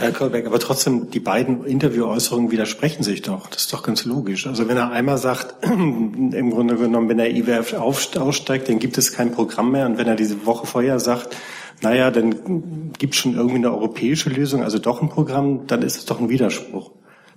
[0.00, 3.48] Herr Kolbeck, aber trotzdem, die beiden Interviewäußerungen widersprechen sich doch.
[3.48, 4.46] Das ist doch ganz logisch.
[4.46, 9.12] Also wenn er einmal sagt, im Grunde genommen, wenn der IWF aussteigt, dann gibt es
[9.12, 9.86] kein Programm mehr.
[9.86, 11.36] Und wenn er diese Woche vorher sagt,
[11.82, 15.96] naja, dann gibt es schon irgendwie eine europäische Lösung, also doch ein Programm, dann ist
[15.96, 16.92] es doch ein Widerspruch.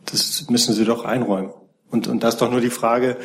[0.05, 1.51] Das müssen Sie doch einräumen.
[1.89, 3.17] Und, und da ist doch nur die Frage,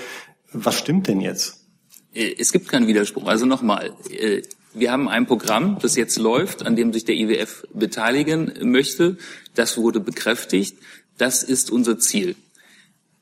[0.52, 1.64] was stimmt denn jetzt?
[2.12, 3.26] Äh, es gibt keinen Widerspruch.
[3.26, 4.42] Also nochmal, äh,
[4.74, 9.16] wir haben ein Programm, das jetzt läuft, an dem sich der IWF beteiligen möchte.
[9.54, 10.76] Das wurde bekräftigt.
[11.16, 12.36] Das ist unser Ziel.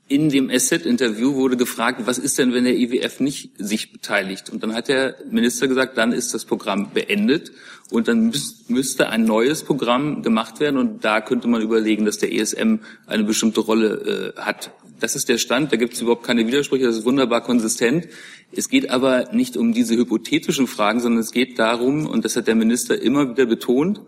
[0.09, 4.51] In dem Asset-Interview wurde gefragt, was ist denn, wenn der IWF nicht sich beteiligt?
[4.51, 7.51] Und dann hat der Minister gesagt, dann ist das Programm beendet
[7.91, 8.33] und dann
[8.69, 12.77] müsste ein neues Programm gemacht werden und da könnte man überlegen, dass der ESM
[13.09, 14.71] eine bestimmte Rolle äh, hat.
[15.01, 18.07] Das ist der Stand, da gibt es überhaupt keine Widersprüche, das ist wunderbar konsistent.
[18.53, 22.47] Es geht aber nicht um diese hypothetischen Fragen, sondern es geht darum, und das hat
[22.47, 24.01] der Minister immer wieder betont,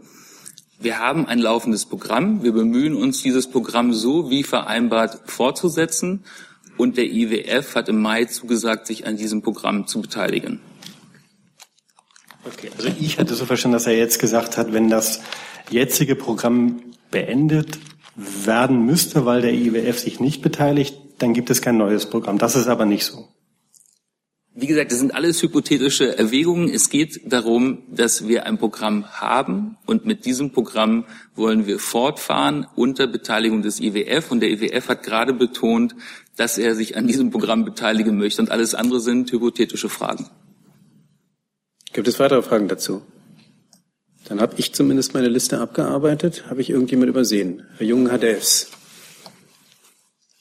[0.81, 6.25] wir haben ein laufendes Programm, wir bemühen uns, dieses Programm so wie vereinbart fortzusetzen
[6.77, 10.61] und der IWF hat im Mai zugesagt, sich an diesem Programm zu beteiligen.
[12.45, 15.21] Okay, also ich hatte so verstanden, dass er jetzt gesagt hat, wenn das
[15.71, 17.79] jetzige Programm beendet
[18.15, 22.39] werden müsste, weil der IWF sich nicht beteiligt, dann gibt es kein neues Programm.
[22.39, 23.29] Das ist aber nicht so.
[24.61, 26.69] Wie gesagt, das sind alles hypothetische Erwägungen.
[26.69, 31.05] Es geht darum, dass wir ein Programm haben und mit diesem Programm
[31.37, 34.33] wollen wir fortfahren unter Beteiligung des IWF.
[34.33, 35.95] Und der IWF hat gerade betont,
[36.35, 38.43] dass er sich an diesem Programm beteiligen möchte.
[38.43, 40.29] Und alles andere sind hypothetische Fragen.
[41.93, 43.03] Gibt es weitere Fragen dazu?
[44.25, 46.47] Dann habe ich zumindest meine Liste abgearbeitet.
[46.51, 47.63] Habe ich irgendjemand übersehen?
[47.77, 48.73] Herr Jung, Herr Delfs.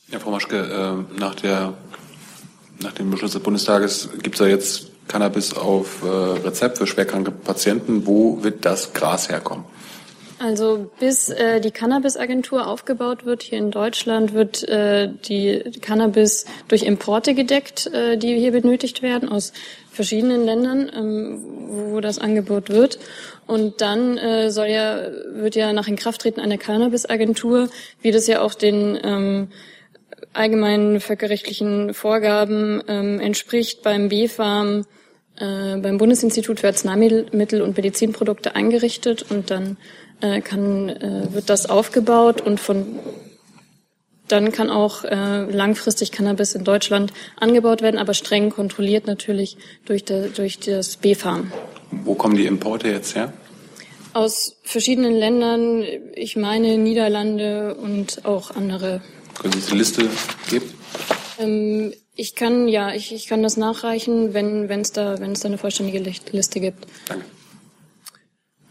[0.08, 1.78] Ja, Frau Maschke, äh, nach der
[2.82, 7.32] nach dem Beschluss des Bundestages gibt es ja jetzt Cannabis auf äh, Rezept für schwerkranke
[7.32, 8.06] Patienten.
[8.06, 9.66] Wo wird das Gras herkommen?
[10.40, 16.84] Also bis äh, die Cannabis-Agentur aufgebaut wird hier in Deutschland, wird äh, die Cannabis durch
[16.84, 19.52] Importe gedeckt, äh, die hier benötigt werden aus
[19.92, 21.40] verschiedenen Ländern, ähm,
[21.92, 23.00] wo das Angebot wird.
[23.48, 25.00] Und dann äh, soll ja,
[25.34, 27.70] wird ja nach Inkrafttreten einer Cannabis-Agentur,
[28.02, 29.48] wie das ja auch den ähm,
[30.34, 34.86] allgemeinen völkerrechtlichen Vorgaben ähm, entspricht, beim BfArM
[35.40, 39.78] äh, beim Bundesinstitut für Arzneimittel und Medizinprodukte eingerichtet und dann
[40.20, 43.00] äh, kann, äh, wird das aufgebaut und von
[44.28, 50.04] dann kann auch äh, langfristig Cannabis in Deutschland angebaut werden, aber streng kontrolliert natürlich durch,
[50.04, 51.52] der, durch das BfArM.
[51.92, 53.32] Wo kommen die Importe jetzt her?
[54.14, 59.02] Aus verschiedenen Ländern, ich meine Niederlande und auch andere.
[59.40, 60.10] Können Sie die Liste
[60.50, 60.74] geben?
[61.40, 65.48] Ähm, ich kann ja, ich, ich kann das nachreichen, wenn es da, wenn es da
[65.48, 66.00] eine vollständige
[66.32, 66.88] Liste gibt.
[67.08, 67.26] Danke.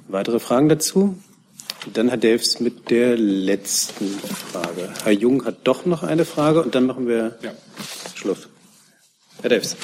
[0.09, 1.17] Weitere Fragen dazu?
[1.93, 4.93] Dann Herr Delfs mit der letzten Frage.
[5.05, 7.53] Herr Jung hat doch noch eine Frage und dann machen wir ja.
[8.15, 8.49] Schluss.
[9.41, 9.77] Herr Delfs.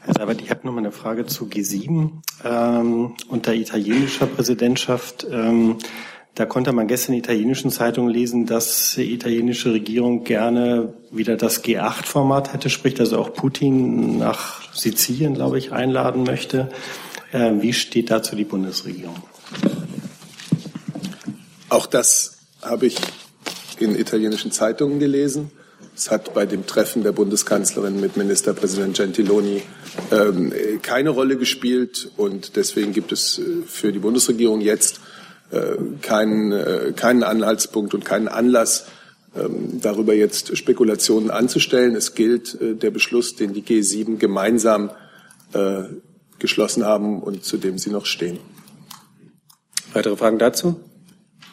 [0.00, 2.10] Herr Seibert, ich habe noch mal eine Frage zu G7
[2.44, 5.26] ähm, unter italienischer Präsidentschaft.
[5.30, 5.78] Ähm,
[6.34, 11.62] da konnte man gestern in italienischen Zeitungen lesen, dass die italienische Regierung gerne wieder das
[11.62, 16.70] G8-Format hätte, sprich, also auch Putin nach Sizilien, glaube ich, einladen möchte.
[17.32, 19.22] Äh, wie steht dazu die Bundesregierung?
[21.68, 22.96] Auch das habe ich
[23.78, 25.52] in italienischen Zeitungen gelesen.
[25.96, 29.62] Es hat bei dem Treffen der Bundeskanzlerin mit Ministerpräsident Gentiloni
[30.10, 35.00] ähm, keine Rolle gespielt und deswegen gibt es äh, für die Bundesregierung jetzt
[36.00, 38.86] keinen, äh, keinen Anhaltspunkt und keinen Anlass,
[39.36, 41.96] ähm, darüber jetzt Spekulationen anzustellen.
[41.96, 44.90] Es gilt äh, der Beschluss, den die G7 gemeinsam
[45.52, 45.84] äh,
[46.38, 48.38] geschlossen haben und zu dem sie noch stehen.
[49.92, 50.80] Weitere Fragen dazu?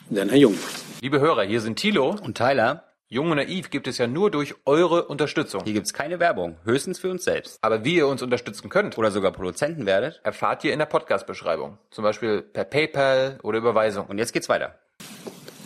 [0.10, 0.56] Dann Herr Jung.
[1.02, 2.91] Liebe Hörer, hier sind Thilo und Tyler.
[3.14, 5.66] Jung und Naiv gibt es ja nur durch eure Unterstützung.
[5.66, 7.58] Hier gibt es keine Werbung, höchstens für uns selbst.
[7.62, 11.78] Aber wie ihr uns unterstützen könnt oder sogar Produzenten werdet, erfahrt ihr in der Podcast-Beschreibung.
[11.90, 14.06] Zum Beispiel per PayPal oder Überweisung.
[14.06, 14.76] Und jetzt geht's weiter.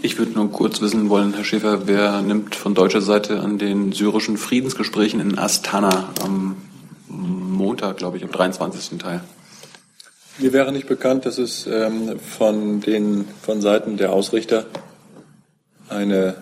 [0.02, 3.92] Ich würde nur kurz wissen wollen, Herr Schäfer, wer nimmt von deutscher Seite an den
[3.92, 6.58] syrischen Friedensgesprächen in Astana am
[7.08, 8.98] Montag, glaube ich, am 23.
[8.98, 9.22] teil?
[10.40, 14.66] Mir wäre nicht bekannt, dass es ähm, von den von Seiten der Ausrichter
[15.90, 16.38] eine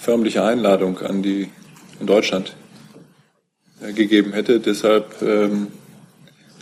[0.00, 1.48] förmliche Einladung an die
[2.00, 2.54] in Deutschland
[3.82, 4.58] äh, gegeben hätte.
[4.60, 5.68] Deshalb ähm,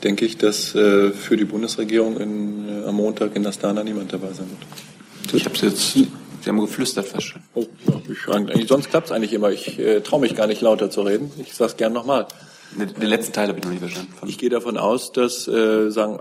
[0.02, 4.32] denke ich, dass äh, für die Bundesregierung in, äh, am Montag in Astana niemand dabei
[4.32, 5.34] sein wird.
[5.34, 6.08] Ich habe es jetzt, Sie
[6.46, 7.42] haben geflüstert fast schon.
[7.54, 7.66] Oh,
[8.10, 9.50] ich, eigentlich, sonst klappt es eigentlich immer.
[9.50, 11.30] Ich äh, traue mich gar nicht lauter zu reden.
[11.38, 12.26] Ich sage es gern nochmal.
[12.76, 14.12] Den letzten Teil habe ich noch nicht verstanden.
[14.26, 16.18] Ich gehe davon aus, dass äh, sagen,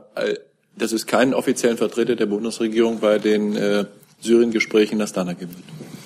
[0.78, 3.86] dass es keinen offiziellen Vertreter der Bundesregierung bei den äh,
[4.22, 5.97] Syrien-Gesprächen in Astana geben wird.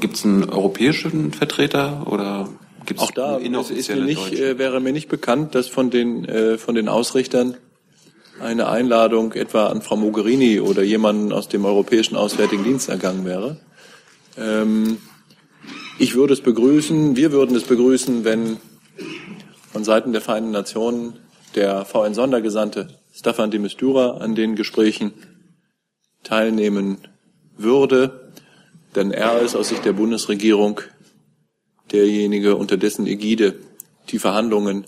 [0.00, 2.48] Gibt es einen europäischen Vertreter oder
[2.84, 6.24] gibt es Auch da ist, mir nicht, äh, wäre mir nicht bekannt, dass von den
[6.26, 7.56] äh, von den Ausrichtern
[8.40, 13.56] eine Einladung etwa an Frau Mogherini oder jemanden aus dem Europäischen Auswärtigen Dienst ergangen wäre.
[14.36, 14.98] Ähm,
[15.98, 18.58] ich würde es begrüßen, wir würden es begrüßen, wenn
[19.72, 21.14] von Seiten der Vereinten Nationen
[21.54, 25.14] der VN-Sondergesandte Staffan de Mistura an den Gesprächen
[26.22, 26.98] teilnehmen
[27.56, 28.25] würde,
[28.96, 30.80] denn er ist aus Sicht der Bundesregierung
[31.92, 33.60] derjenige, unter dessen Ägide
[34.08, 34.86] die Verhandlungen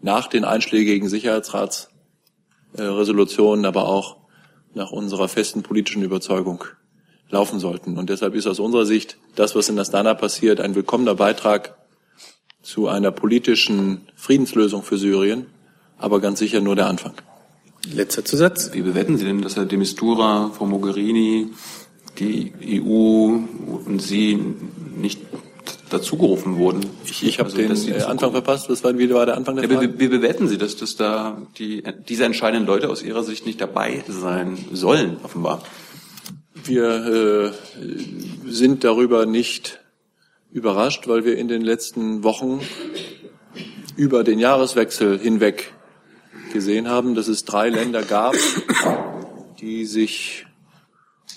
[0.00, 4.18] nach den einschlägigen Sicherheitsratsresolutionen, aber auch
[4.74, 6.64] nach unserer festen politischen Überzeugung
[7.30, 7.98] laufen sollten.
[7.98, 11.76] Und deshalb ist aus unserer Sicht das, was in Astana passiert, ein willkommener Beitrag
[12.62, 15.46] zu einer politischen Friedenslösung für Syrien,
[15.96, 17.14] aber ganz sicher nur der Anfang.
[17.92, 18.70] Letzter Zusatz.
[18.72, 21.48] Wie bewerten Sie denn, dass Herr de Mistura, Frau Mogherini,
[22.18, 22.52] die
[22.82, 23.38] EU
[23.86, 24.38] und Sie
[24.96, 25.20] nicht
[25.90, 26.86] dazugerufen wurden?
[27.04, 28.68] Ich, ich habe also, den äh, Anfang verpasst.
[28.68, 31.42] Was war, wie war der Anfang der ja, Wie, wie bewerten Sie das, dass da
[31.58, 35.62] die, diese entscheidenden Leute aus Ihrer Sicht nicht dabei sein sollen, offenbar?
[36.64, 39.80] Wir äh, sind darüber nicht
[40.50, 42.60] überrascht, weil wir in den letzten Wochen
[43.96, 45.72] über den Jahreswechsel hinweg
[46.52, 48.34] gesehen haben, dass es drei Länder gab,
[49.60, 50.46] die sich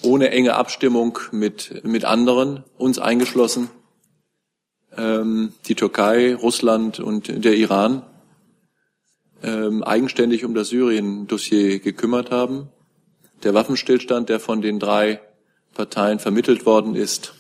[0.02, 3.70] ohne enge Abstimmung mit, mit anderen, uns eingeschlossen,
[4.98, 8.04] ähm, die Türkei, Russland und der Iran,
[9.44, 12.70] ähm, eigenständig um das Syrien-Dossier gekümmert haben.
[13.44, 15.20] Der Waffenstillstand, der von den drei
[15.74, 17.34] Parteien vermittelt worden ist,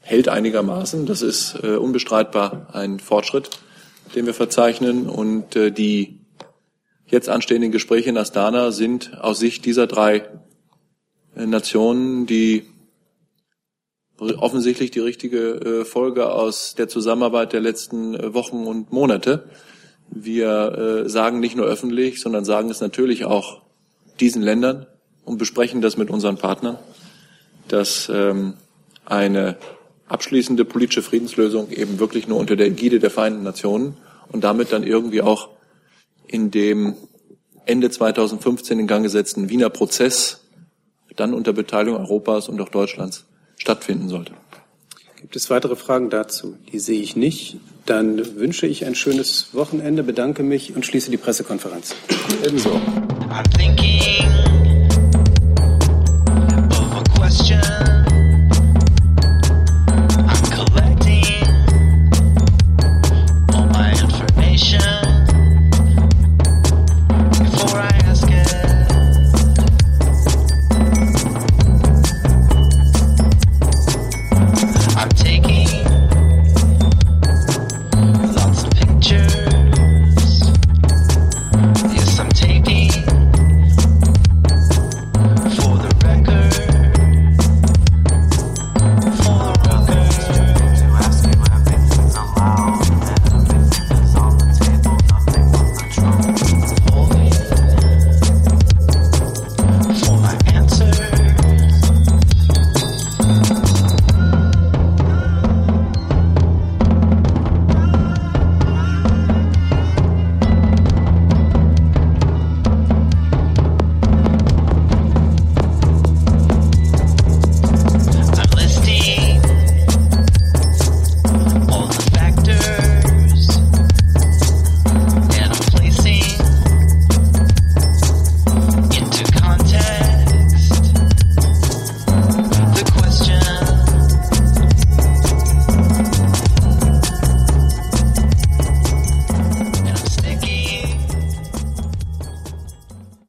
[0.00, 1.06] hält einigermaßen.
[1.06, 3.50] Das ist äh, unbestreitbar ein Fortschritt,
[4.14, 5.08] den wir verzeichnen.
[5.08, 6.20] Und äh, die
[7.06, 10.28] jetzt anstehenden Gespräche in Astana sind aus Sicht dieser drei
[11.34, 12.64] Nationen, die
[14.18, 19.48] offensichtlich die richtige Folge aus der Zusammenarbeit der letzten Wochen und Monate.
[20.10, 23.62] Wir sagen nicht nur öffentlich, sondern sagen es natürlich auch
[24.20, 24.86] diesen Ländern
[25.24, 26.78] und besprechen das mit unseren Partnern,
[27.68, 28.54] dass ähm,
[29.04, 29.56] eine
[30.08, 33.96] abschließende politische Friedenslösung eben wirklich nur unter der Ägide der Vereinten Nationen
[34.28, 35.48] und damit dann irgendwie auch
[36.26, 36.96] in dem
[37.64, 40.39] Ende 2015 in Gang gesetzten Wiener Prozess
[41.20, 44.32] dann unter Beteiligung Europas und auch Deutschlands stattfinden sollte.
[45.20, 46.56] Gibt es weitere Fragen dazu?
[46.72, 47.58] Die sehe ich nicht.
[47.84, 51.94] Dann wünsche ich ein schönes Wochenende, bedanke mich und schließe die Pressekonferenz.
[52.42, 52.70] Ebenso.
[53.28, 54.59] I'm thinking